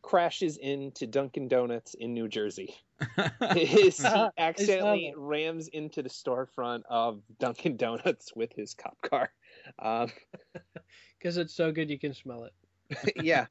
[0.00, 2.74] crashes into Dunkin' Donuts in New Jersey.
[3.54, 9.32] His, he accidentally rams into the storefront of Dunkin' Donuts with his cop car.
[9.78, 10.10] Um,
[11.18, 12.52] Because it's so good you can smell it.
[13.16, 13.46] yeah.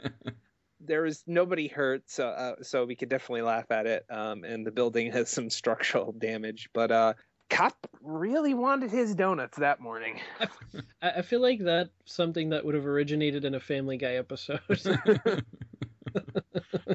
[0.80, 4.06] There was nobody hurt, so uh, so we could definitely laugh at it.
[4.10, 7.14] Um, and the building has some structural damage, but uh,
[7.50, 10.20] cop really wanted his donuts that morning.
[11.02, 14.60] I, I feel like that's something that would have originated in a Family Guy episode.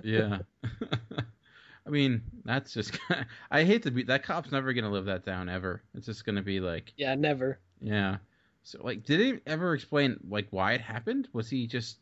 [0.02, 0.38] yeah.
[1.86, 2.98] I mean, that's just.
[3.50, 4.02] I hate to be.
[4.02, 5.82] That cop's never gonna live that down ever.
[5.94, 6.92] It's just gonna be like.
[6.96, 7.60] yeah, never.
[7.80, 8.16] Yeah.
[8.64, 11.28] So like, did he ever explain like why it happened?
[11.32, 11.98] Was he just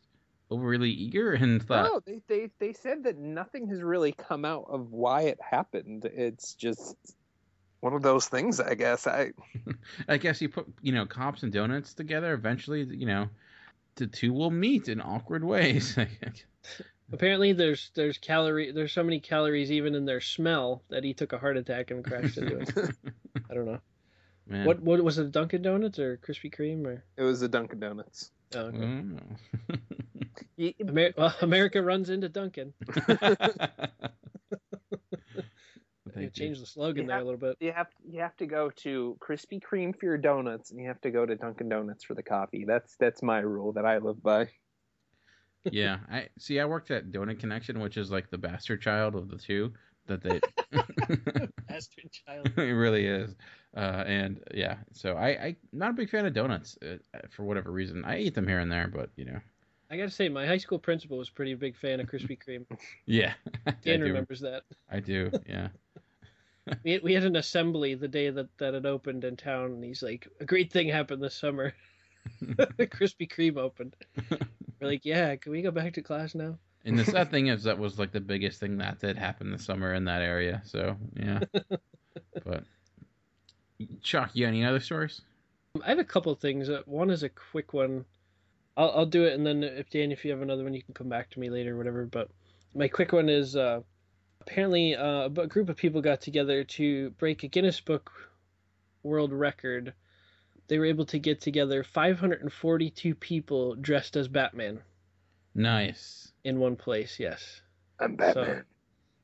[0.49, 1.85] overly eager and thought?
[1.85, 6.05] No, they, they they said that nothing has really come out of why it happened.
[6.05, 6.95] It's just
[7.79, 9.07] one of those things, I guess.
[9.07, 9.31] I
[10.07, 12.33] I guess you put you know cops and donuts together.
[12.33, 13.29] Eventually, you know,
[13.95, 15.97] the two will meet in awkward ways.
[17.13, 21.33] Apparently, there's there's calorie there's so many calories even in their smell that he took
[21.33, 22.73] a heart attack and crashed into it.
[23.49, 23.79] I don't know.
[24.47, 24.65] Man.
[24.65, 25.31] What what was it?
[25.31, 27.03] Dunkin' Donuts or Krispy Kreme or?
[27.17, 28.31] it was the Dunkin' Donuts.
[28.55, 28.77] Oh, okay.
[28.77, 29.19] Mm.
[30.59, 32.73] Amer- well, America runs into Dunkin'.
[36.13, 37.57] Thank change the slogan You there have- a little bit.
[37.59, 41.01] You have you have to go to Krispy Kreme for your donuts, and you have
[41.01, 42.63] to go to Dunkin' Donuts for the coffee.
[42.65, 44.47] That's that's my rule that I live by.
[45.71, 46.59] yeah, I see.
[46.59, 49.73] I worked at Donut Connection, which is like the bastard child of the two.
[50.07, 50.39] That they,
[51.67, 52.51] Bastard child.
[52.57, 53.35] it really is.
[53.75, 56.97] Uh, and yeah, so I I not a big fan of donuts uh,
[57.31, 58.05] for whatever reason.
[58.05, 59.39] I eat them here and there, but you know,
[59.89, 62.65] I gotta say, my high school principal was pretty big fan of Krispy Kreme.
[63.05, 63.33] yeah.
[63.83, 64.63] Dan remembers that.
[64.89, 65.31] I do.
[65.47, 65.69] Yeah.
[66.83, 69.83] We had, we had an assembly the day that, that it opened in town, and
[69.83, 71.75] he's like, "A great thing happened this summer.
[72.41, 73.95] Krispy Kreme opened."
[74.81, 77.65] We're like, "Yeah, can we go back to class now?" And the sad thing is
[77.65, 80.63] that was like the biggest thing that did happen this summer in that area.
[80.65, 81.41] So yeah.
[82.43, 82.63] but
[84.01, 85.21] Chuck, you got any other stories?
[85.83, 86.69] I have a couple of things.
[86.69, 88.05] Uh, One is a quick one.
[88.77, 90.93] I'll I'll do it, and then if Dan, if you have another one, you can
[90.93, 92.05] come back to me later, or whatever.
[92.05, 92.29] But
[92.73, 93.81] my quick one is uh,
[94.41, 98.11] apparently uh, a group of people got together to break a Guinness Book
[99.03, 99.93] World Record.
[100.67, 104.81] They were able to get together 542 people dressed as Batman
[105.53, 106.31] Nice.
[106.43, 107.19] in one place.
[107.19, 107.61] Yes.
[107.99, 108.61] I'm So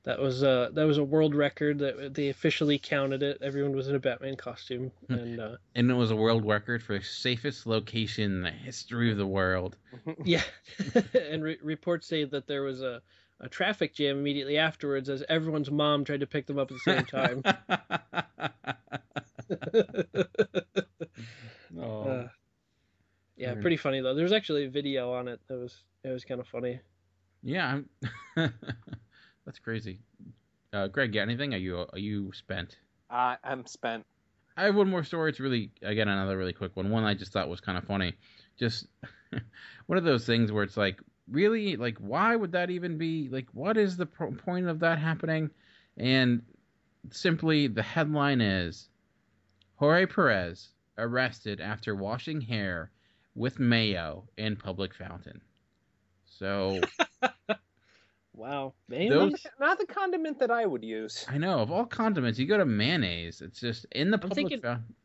[0.04, 3.38] that was uh that was a world record that they officially counted it.
[3.42, 7.00] Everyone was in a Batman costume, and uh, And it was a world record for
[7.02, 9.78] safest location in the history of the world.
[10.26, 10.44] yeah,
[11.14, 13.02] and re- reports say that there was a,
[13.40, 16.94] a traffic jam immediately afterwards as everyone's mom tried to pick them up at the
[16.94, 17.44] same time.
[21.80, 22.02] Oh.
[22.02, 22.28] Uh,
[23.38, 24.14] yeah, pretty funny though.
[24.14, 26.80] There's actually a video on it that was it was kind of funny.
[27.44, 27.80] Yeah,
[28.36, 28.54] I'm...
[29.46, 30.00] that's crazy.
[30.74, 31.54] Uh, Greg, got anything?
[31.54, 32.78] Are you are you spent?
[33.10, 34.06] Uh, I'm spent.
[34.56, 35.30] I have one more story.
[35.30, 36.90] It's really again another really quick one.
[36.90, 38.14] One I just thought was kind of funny.
[38.58, 38.88] Just
[39.88, 43.30] one of those things where it's like, really, like, why would that even be?
[43.30, 45.50] Like, what is the pro- point of that happening?
[45.98, 46.44] And
[47.10, 48.90] simply, the headline is
[49.76, 52.92] Jorge Perez arrested after washing hair
[53.36, 55.42] with mayo in public fountain.
[56.26, 56.80] So
[58.34, 59.10] Wow, man.
[59.10, 61.26] Those- Not the condiment that I would use.
[61.28, 63.42] I know of all condiments, you go to mayonnaise.
[63.42, 64.96] It's just in the public thinking- fountain.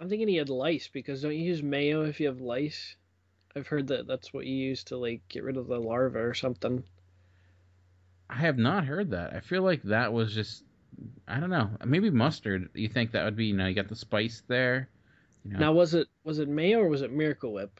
[0.00, 2.96] I'm thinking he had lice because don't you use mayo if you have lice?
[3.54, 6.32] I've heard that that's what you use to like get rid of the larva or
[6.32, 6.82] something.
[8.30, 9.34] I have not heard that.
[9.34, 10.64] I feel like that was just
[11.28, 11.70] I don't know.
[11.84, 12.70] Maybe mustard.
[12.74, 14.88] You think that would be you know, you got the spice there.
[15.44, 15.58] You know.
[15.58, 17.78] Now was it was it mayo or was it Miracle Whip?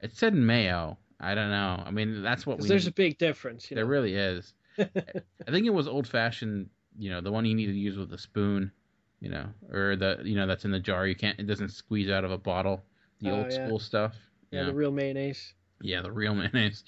[0.00, 0.98] it said mayo.
[1.22, 1.82] I don't know.
[1.86, 3.70] I mean that's what we Because there's a big difference.
[3.70, 3.90] You there know?
[3.90, 4.52] really is.
[4.78, 6.68] I think it was old fashioned,
[6.98, 8.72] you know, the one you need to use with a spoon,
[9.20, 11.06] you know, or the you know that's in the jar.
[11.06, 12.82] You can't it doesn't squeeze out of a bottle.
[13.20, 13.66] The Oh, old yeah.
[13.66, 14.16] school stuff.
[14.50, 15.54] yeah, the real mayonnaise.
[15.80, 16.84] yeah, the real mayonnaise.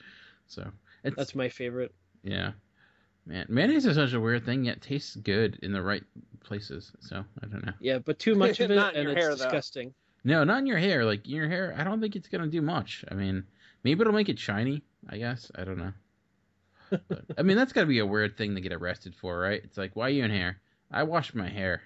[0.48, 0.68] So
[1.04, 1.94] it's That's my favorite.
[2.24, 2.52] Yeah.
[3.26, 6.02] Man, mayonnaise is such a weird thing, yet tastes good in the right
[6.40, 6.92] places.
[7.00, 7.72] So I don't know.
[7.80, 9.36] Yeah, but too much of it and it's hair, though.
[9.36, 9.94] disgusting.
[10.24, 11.04] No, not in your hair.
[11.04, 13.04] Like in your hair, I don't think it's gonna do much.
[13.10, 13.44] I mean,
[13.84, 14.82] maybe it'll make it shiny.
[15.08, 15.92] I guess I don't know.
[16.90, 19.60] But, I mean, that's gotta be a weird thing to get arrested for, right?
[19.62, 20.58] It's like, why are you in here?
[20.90, 21.82] I washed my hair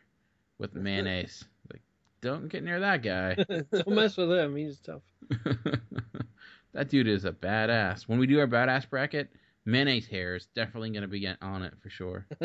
[0.59, 1.45] with mayonnaise.
[1.73, 1.83] Like,
[2.21, 3.35] don't get near that guy.
[3.73, 4.57] Don't mess with him.
[4.57, 5.03] He's tough.
[6.73, 8.09] that dude is a badass.
[8.09, 9.31] When we do our badass bracket,
[9.65, 12.27] mayonnaise hair is definitely going to be on it for sure.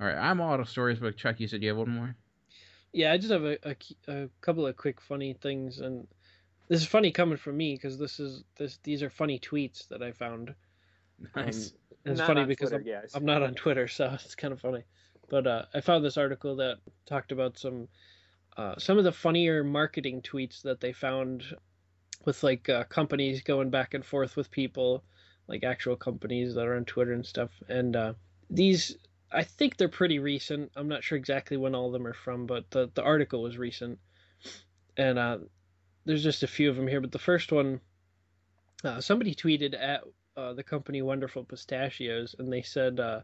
[0.00, 2.16] All right, I'm all out of stories, but Chuck, you said you have one more.
[2.92, 3.76] Yeah, I just have a, a,
[4.08, 6.08] a couple of quick funny things, and
[6.70, 10.02] this is funny coming from me because this is this these are funny tweets that
[10.02, 10.54] I found.
[11.34, 11.72] Nice.
[11.72, 13.12] Um, it's Not funny because Twitter, I'm, guys.
[13.12, 14.84] I'm not on Twitter, so it's kind of funny.
[15.28, 17.88] But uh, I found this article that talked about some
[18.56, 21.42] uh, some of the funnier marketing tweets that they found
[22.24, 25.02] with like uh, companies going back and forth with people,
[25.48, 27.50] like actual companies that are on Twitter and stuff.
[27.68, 28.12] And uh,
[28.48, 28.96] these,
[29.32, 30.70] I think they're pretty recent.
[30.76, 33.58] I'm not sure exactly when all of them are from, but the the article was
[33.58, 33.98] recent.
[34.96, 35.38] And uh,
[36.04, 37.80] there's just a few of them here, but the first one,
[38.84, 40.02] uh, somebody tweeted at
[40.36, 43.20] uh, the company Wonderful Pistachios, and they said uh,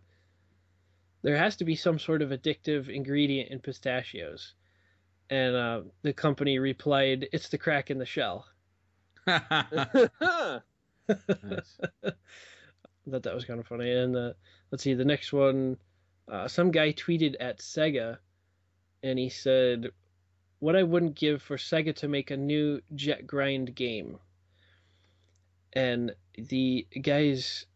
[1.23, 4.55] there has to be some sort of addictive ingredient in pistachios.
[5.29, 8.47] And uh, the company replied, "It's the crack in the shell."
[11.09, 11.81] Nice.
[13.11, 13.91] thought that was kind of funny.
[13.91, 14.33] And uh,
[14.71, 15.77] let's see, the next one,
[16.31, 18.19] uh, some guy tweeted at Sega,
[19.03, 19.91] and he said,
[20.59, 24.19] "What I wouldn't give for Sega to make a new Jet Grind game."
[25.73, 27.67] And the guy's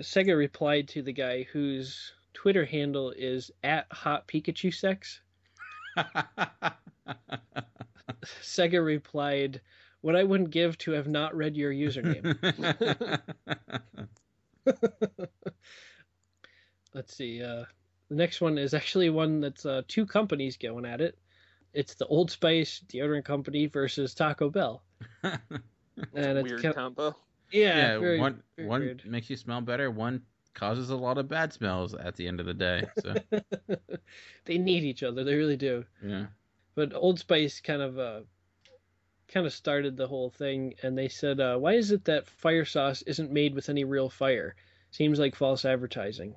[0.00, 5.20] Sega replied to the guy whose Twitter handle is at Hot Pikachu Sex.
[8.24, 9.60] Sega replied,
[10.00, 13.20] "What I wouldn't give to have not read your username."
[16.94, 17.42] Let's see.
[17.42, 17.64] Uh,
[18.08, 21.18] the next one is actually one that's uh, two companies going at it.
[21.74, 24.82] It's the Old Spice deodorant company versus Taco Bell.
[25.22, 25.38] and
[26.14, 27.16] it's Weird kind- combo.
[27.50, 29.02] Yeah, very- one very one weird.
[29.06, 29.90] makes you smell better.
[29.90, 30.22] One
[30.54, 32.84] causes a lot of bad smells at the end of the day.
[33.02, 33.14] So
[34.44, 35.24] they need each other.
[35.24, 35.84] They really do.
[36.02, 36.26] yeah,
[36.74, 38.20] But Old Spice kind of uh,
[39.28, 42.64] kind of started the whole thing, and they said, uh, "Why is it that fire
[42.64, 44.54] sauce isn't made with any real fire?
[44.90, 46.34] Seems like false advertising."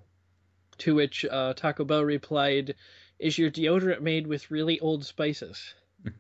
[0.80, 2.76] To which uh, Taco Bell replied,
[3.20, 5.74] "Is your deodorant made with really old spices?"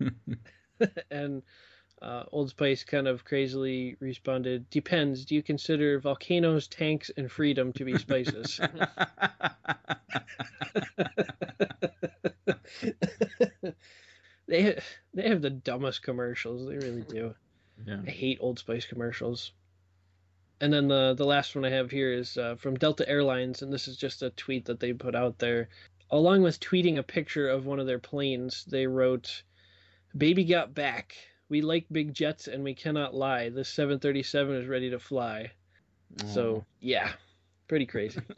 [1.11, 1.43] and
[2.01, 5.25] uh, Old Spice kind of crazily responded, "Depends.
[5.25, 8.59] Do you consider volcanoes, tanks, and freedom to be spices?"
[14.47, 14.79] they
[15.13, 16.67] they have the dumbest commercials.
[16.67, 17.33] They really do.
[17.85, 18.01] yeah.
[18.05, 19.51] I hate Old Spice commercials.
[20.61, 23.71] And then the the last one I have here is uh, from Delta Airlines, and
[23.71, 25.69] this is just a tweet that they put out there.
[26.11, 29.43] Along with tweeting a picture of one of their planes, they wrote,
[30.15, 31.15] "Baby got back.
[31.49, 33.49] We like big jets, and we cannot lie.
[33.49, 35.51] This 737 is ready to fly."
[36.27, 37.11] So yeah,
[37.67, 38.21] pretty crazy.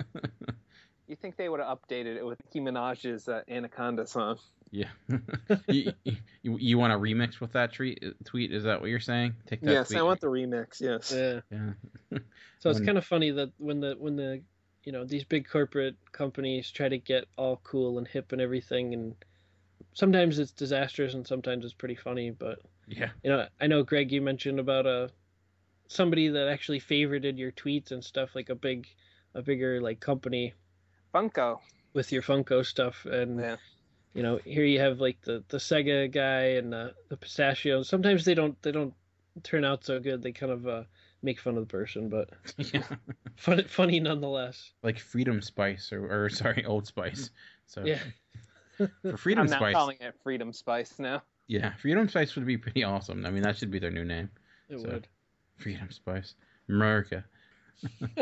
[1.09, 4.39] You think they would have updated it with Nicki Minaj's uh, Anaconda song?
[4.71, 4.89] Yeah.
[5.69, 8.03] you, you, you want a remix with that tweet?
[8.25, 9.35] Tweet is that what you're saying?
[9.45, 9.71] Take that.
[9.71, 9.99] yes, tweet.
[9.99, 10.81] I want the remix.
[10.81, 11.13] Yes.
[11.15, 11.39] Yeah.
[11.49, 12.19] Yeah.
[12.59, 14.41] So it's When- kind of funny that when the when the
[14.87, 18.93] you know these big corporate companies try to get all cool and hip and everything,
[18.93, 19.15] and
[19.93, 22.31] sometimes it's disastrous and sometimes it's pretty funny.
[22.31, 23.09] But Yeah.
[23.21, 25.11] you know, I know Greg, you mentioned about a
[25.89, 28.87] somebody that actually favorited your tweets and stuff, like a big
[29.33, 30.53] a bigger like company
[31.13, 31.59] Funko.
[31.91, 33.57] with your Funko stuff, and Yeah.
[34.13, 37.89] you know here you have like the the Sega guy and the the pistachios.
[37.89, 38.93] Sometimes they don't they don't
[39.43, 40.21] turn out so good.
[40.21, 40.83] They kind of uh,
[41.21, 42.29] make fun of the person, but
[42.73, 42.83] yeah.
[43.35, 44.71] fun, funny nonetheless.
[44.83, 47.31] Like Freedom Spice or, or sorry, Old Spice.
[47.65, 47.99] So Yeah.
[48.77, 49.57] for Freedom Spice.
[49.57, 51.23] I'm not calling it Freedom Spice now.
[51.47, 53.25] Yeah, Freedom Spice would be pretty awesome.
[53.25, 54.29] I mean, that should be their new name.
[54.69, 55.07] It So, would.
[55.57, 56.35] Freedom Spice.
[56.69, 57.23] America.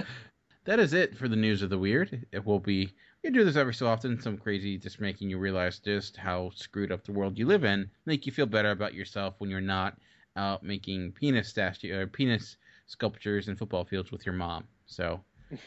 [0.65, 2.25] that is it for the news of the weird.
[2.31, 2.93] It will be
[3.23, 6.91] we do this every so often, some crazy just making you realize just how screwed
[6.91, 9.97] up the world you live in, make you feel better about yourself when you're not
[10.35, 12.57] out making penis statue or penis
[12.87, 14.65] sculptures and football fields with your mom.
[14.85, 15.21] So,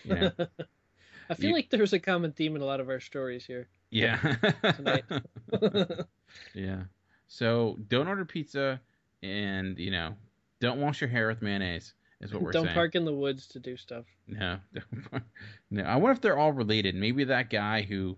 [0.05, 0.31] you know,
[1.31, 3.69] I feel You- like there's a common theme in a lot of our stories here.
[3.91, 4.17] yeah.
[4.77, 5.05] Tonight.
[6.55, 6.83] yeah.
[7.27, 8.81] So don't order pizza
[9.23, 10.15] and, you know,
[10.61, 12.65] don't wash your hair with mayonnaise is what we're saying.
[12.65, 12.75] Don't saying.
[12.75, 14.05] park in the woods to do stuff.
[14.27, 14.59] No,
[15.71, 15.83] no.
[15.85, 16.95] I wonder if they're all related.
[16.95, 18.17] Maybe that guy who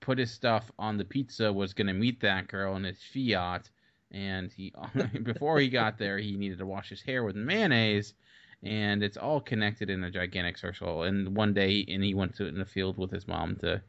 [0.00, 3.68] put his stuff on the pizza was going to meet that girl in his Fiat,
[4.10, 4.72] and he
[5.22, 8.14] before he got there, he needed to wash his hair with mayonnaise,
[8.62, 11.04] and it's all connected in a gigantic circle.
[11.04, 13.80] And one day, and he went to in the field with his mom to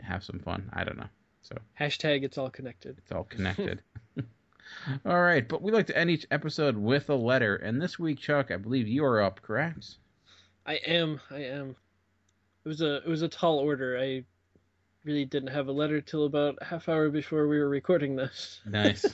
[0.00, 0.70] have some fun.
[0.72, 1.08] I don't know.
[1.42, 2.98] So Hashtag it's all connected.
[2.98, 3.82] it's all connected.
[5.06, 8.18] all right, but we like to end each episode with a letter, and this week,
[8.18, 9.96] Chuck, I believe you are up, correct?
[10.66, 11.20] I am.
[11.30, 11.76] I am.
[12.64, 13.98] It was a it was a tall order.
[13.98, 14.24] I
[15.04, 18.60] really didn't have a letter till about a half hour before we were recording this.
[18.66, 19.06] Nice.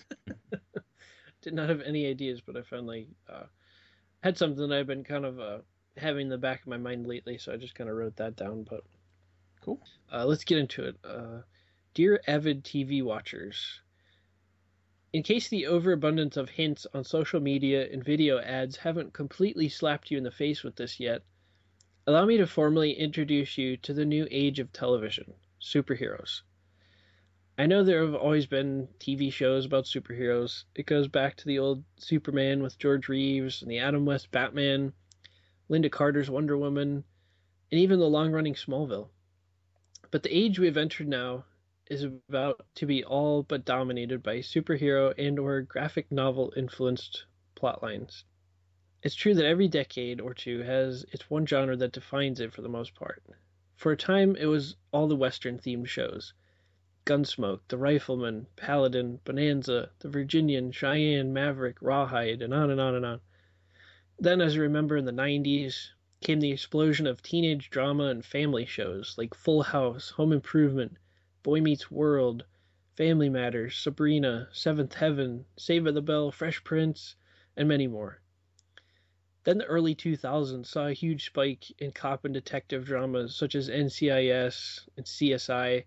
[1.43, 3.45] Did not have any ideas, but I finally uh,
[4.25, 5.59] had something I've been kind of uh,
[5.99, 8.37] having in the back of my mind lately, so I just kind of wrote that
[8.37, 8.67] down.
[8.69, 8.81] But
[9.61, 9.83] cool.
[10.11, 10.97] Uh, let's get into it.
[11.05, 11.43] Uh,
[11.93, 13.83] dear avid TV watchers,
[15.13, 20.11] in case the overabundance of hints on social media and video ads haven't completely slapped
[20.11, 21.21] you in the face with this yet,
[22.07, 26.41] allow me to formally introduce you to the new age of television superheroes.
[27.57, 30.65] I know there have always been TV shows about superheroes.
[30.75, 34.93] It goes back to the old Superman with George Reeves and the Adam West Batman,
[35.71, 37.05] Lynda Carter's Wonder Woman,
[37.71, 39.09] and even the long running Smallville.
[40.11, 41.45] But the age we've entered now
[41.87, 47.25] is about to be all but dominated by superhero and or graphic novel influenced
[47.55, 48.25] plotlines.
[49.05, 52.63] It's true that every decade or two has its one genre that defines it for
[52.63, 53.23] the most part.
[53.77, 56.35] For a time it was all the western themed shows.
[57.07, 63.05] Gunsmoke, The Rifleman, Paladin, Bonanza, The Virginian, Cheyenne, Maverick, Rawhide, and on and on and
[63.05, 63.21] on.
[64.19, 65.91] Then, as I remember in the 90s,
[66.23, 70.97] came the explosion of teenage drama and family shows like Full House, Home Improvement,
[71.43, 72.47] Boy Meets World,
[72.97, 77.17] Family Matters, Sabrina, Seventh Heaven, Save the Bell, Fresh Prince,
[77.55, 78.23] and many more.
[79.43, 83.69] Then the early 2000s saw a huge spike in cop and detective dramas such as
[83.69, 85.85] NCIS and CSI,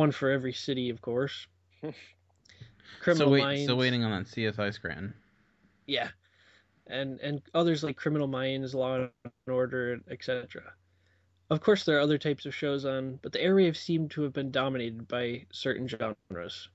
[0.00, 1.46] one for every city, of course.
[3.00, 3.62] Criminal so wait, Minds.
[3.64, 5.12] Still waiting on that CSI Scranton.
[5.86, 6.08] Yeah,
[6.86, 10.72] and and others like Criminal Minds, Law and Order, etc.
[11.50, 14.32] Of course, there are other types of shows on, but the airwaves seem to have
[14.32, 16.70] been dominated by certain genres.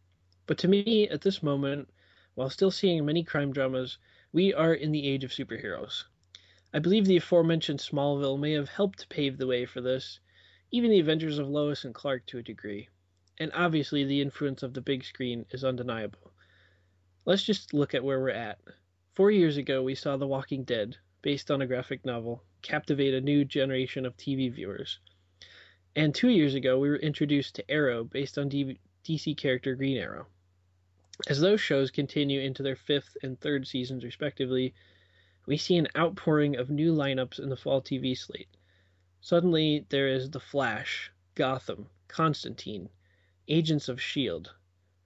[0.45, 1.89] But to me, at this moment,
[2.35, 3.97] while still seeing many crime dramas,
[4.33, 6.03] we are in the age of superheroes.
[6.73, 10.19] I believe the aforementioned Smallville may have helped pave the way for this,
[10.69, 12.87] even the Avengers of Lois and Clark to a degree.
[13.37, 16.31] And obviously, the influence of the big screen is undeniable.
[17.25, 18.59] Let's just look at where we're at.
[19.13, 23.21] Four years ago, we saw The Walking Dead, based on a graphic novel, captivate a
[23.21, 24.99] new generation of TV viewers.
[25.95, 30.27] And two years ago, we were introduced to Arrow, based on DC character Green Arrow.
[31.27, 34.73] As those shows continue into their fifth and third seasons, respectively,
[35.45, 38.49] we see an outpouring of new lineups in the fall TV slate.
[39.21, 42.89] Suddenly, there is The Flash, Gotham, Constantine,
[43.47, 44.49] Agents of S.H.I.E.L.D.,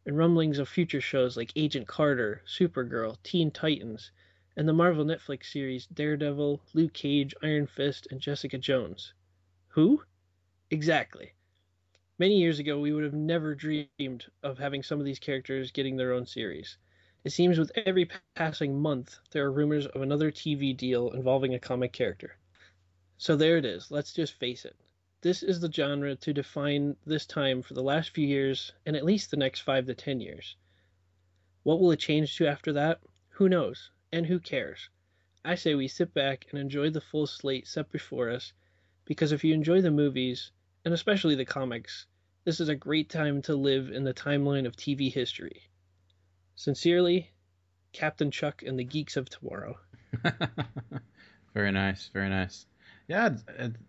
[0.05, 4.11] and rumblings of future shows like Agent Carter, Supergirl, Teen Titans,
[4.55, 9.13] and the Marvel Netflix series Daredevil, Luke Cage, Iron Fist, and Jessica Jones.
[9.69, 10.03] Who?
[10.71, 11.33] Exactly.
[12.17, 15.97] Many years ago, we would have never dreamed of having some of these characters getting
[15.97, 16.77] their own series.
[17.23, 21.59] It seems with every passing month, there are rumors of another TV deal involving a
[21.59, 22.37] comic character.
[23.17, 24.75] So there it is, let's just face it.
[25.22, 29.03] This is the genre to define this time for the last few years and at
[29.03, 30.55] least the next five to ten years.
[31.63, 33.01] What will it change to after that?
[33.32, 33.91] Who knows?
[34.13, 34.89] And who cares?
[35.43, 38.53] I say we sit back and enjoy the full slate set before us
[39.03, 40.51] because if you enjoy the movies,
[40.86, 42.05] and especially the comics,
[42.45, 45.70] this is a great time to live in the timeline of TV history.
[46.55, 47.32] Sincerely,
[47.91, 49.80] Captain Chuck and the Geeks of Tomorrow.
[51.53, 52.67] very nice, very nice.
[53.10, 53.30] Yeah,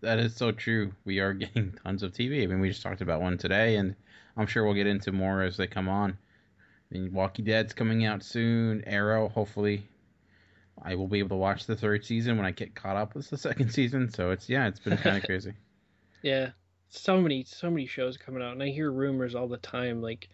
[0.01, 0.93] that is so true.
[1.05, 2.43] We are getting tons of TV.
[2.43, 3.95] I mean, we just talked about one today, and
[4.35, 6.17] I'm sure we'll get into more as they come on.
[6.91, 8.83] I mean, Walking Dead's coming out soon.
[8.87, 9.87] Arrow, hopefully,
[10.81, 13.29] I will be able to watch the third season when I get caught up with
[13.29, 14.11] the second season.
[14.11, 15.53] So it's yeah, it's been kind of crazy.
[16.23, 16.53] Yeah,
[16.89, 20.01] so many so many shows coming out, and I hear rumors all the time.
[20.01, 20.31] Like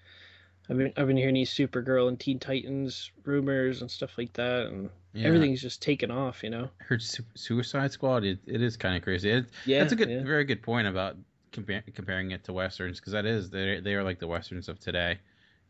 [0.68, 4.66] I've been I've been hearing these Supergirl and Teen Titans rumors and stuff like that,
[4.66, 5.26] and yeah.
[5.26, 6.42] everything's just taken off.
[6.42, 8.24] You know, I heard Su- Suicide Squad.
[8.24, 9.30] It, it is kind of crazy.
[9.30, 10.24] It, yeah, that's a good, yeah.
[10.24, 11.16] very good point about
[11.52, 14.80] compar- comparing it to westerns because that is they they are like the westerns of
[14.80, 15.18] today.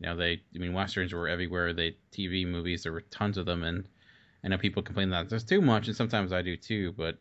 [0.00, 1.74] You know, they I mean westerns were everywhere.
[1.74, 3.86] They TV movies there were tons of them, and
[4.42, 6.92] I know people complain that there's too much, and sometimes I do too.
[6.92, 7.18] But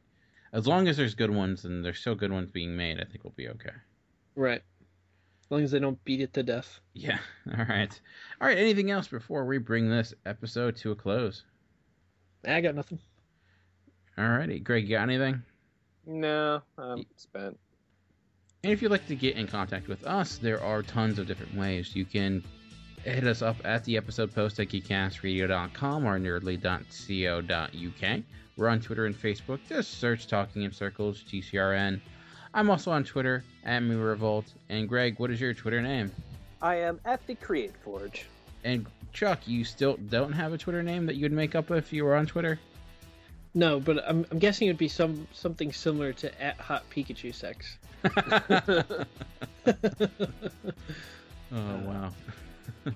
[0.54, 3.26] as long as there's good ones and there's still good ones being made, I think
[3.26, 3.72] we'll be okay.
[4.36, 4.62] Right.
[5.46, 6.80] As long as they don't beat it to death.
[6.94, 7.20] Yeah.
[7.58, 8.00] All right.
[8.42, 8.58] All right.
[8.58, 11.44] Anything else before we bring this episode to a close?
[12.48, 13.00] I got nothing.
[14.18, 14.60] All righty.
[14.60, 15.42] Greg, you got anything?
[16.06, 17.60] No, I'm spent.
[18.64, 21.56] And if you'd like to get in contact with us, there are tons of different
[21.56, 21.96] ways.
[21.96, 22.44] You can
[23.04, 28.24] hit us up at the episode post at geekcastradio.com or nerdly.co.uk.
[28.58, 29.60] We're on Twitter and Facebook.
[29.68, 32.00] Just search Talking in Circles, TCRN.
[32.56, 34.46] I'm also on Twitter at Me Revolt.
[34.70, 36.10] And Greg, what is your Twitter name?
[36.62, 38.26] I am at the Create Forge.
[38.64, 42.06] And Chuck, you still don't have a Twitter name that you'd make up if you
[42.06, 42.58] were on Twitter?
[43.54, 47.78] No, but I'm, I'm guessing it'd be some something similar to at Hot Pikachu Sex.
[51.52, 52.12] oh wow.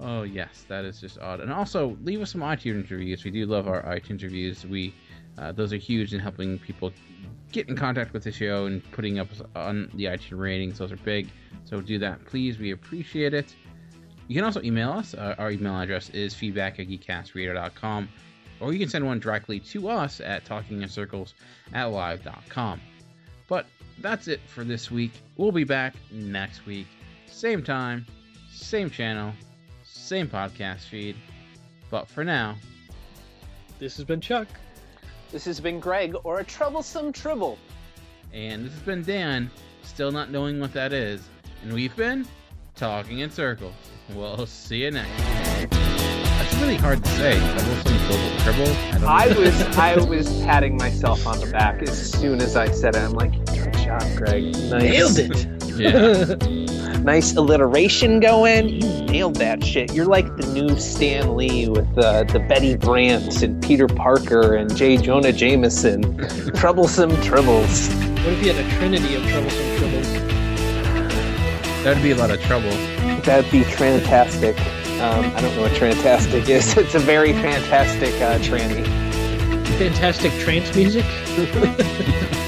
[0.00, 1.40] oh yes, that is just odd.
[1.40, 3.24] And also leave us some iTunes reviews.
[3.24, 4.66] We do love our iTunes reviews.
[4.66, 4.94] We
[5.38, 6.92] Uh, those are huge in helping people
[7.52, 10.78] get in contact with the show and putting up on the iTunes ratings.
[10.78, 11.30] Those are big.
[11.64, 12.58] So do that, please.
[12.58, 13.54] We appreciate it.
[14.28, 15.14] You can also email us.
[15.14, 18.08] Uh, our email address is feedback at geekcastradio.com,
[18.60, 21.34] or you can send one directly to us at talkingincircles
[21.74, 22.80] at live.com.
[23.48, 23.66] But
[23.98, 25.12] that's it for this week.
[25.36, 26.86] We'll be back next week.
[27.26, 28.06] Same time,
[28.50, 29.32] same channel,
[29.84, 31.16] same podcast feed.
[31.90, 32.56] But for now,
[33.78, 34.48] this has been Chuck.
[35.32, 37.56] This has been Greg, or a troublesome tribble.
[38.34, 39.50] And this has been Dan,
[39.82, 41.26] still not knowing what that is.
[41.62, 42.26] And we've been
[42.76, 43.72] talking in circles.
[44.14, 45.10] We'll see you next.
[45.70, 47.38] That's really hard to say.
[47.38, 49.08] Troublesome tribble.
[49.08, 52.94] I, I was I was patting myself on the back as soon as I said
[52.94, 53.00] it.
[53.00, 54.54] I'm like, good job, Greg.
[54.54, 54.70] Nice.
[54.70, 55.48] Nailed it.
[55.72, 56.34] Yeah.
[57.02, 58.68] Nice alliteration going.
[58.80, 59.92] You nailed that shit.
[59.92, 64.74] You're like the new Stan Lee with uh, the Betty Brant and Peter Parker and
[64.74, 64.96] J.
[64.96, 66.16] Jonah Jameson.
[66.54, 67.92] troublesome tribbles.
[68.24, 70.32] What if you had a trinity of troublesome tribbles?
[71.84, 72.70] That'd be a lot of trouble.
[73.22, 74.56] That'd be fantastic.
[75.00, 76.76] Um, I don't know what fantastic is.
[76.78, 78.86] It's a very fantastic uh, tranny.
[79.78, 81.04] Fantastic trance music.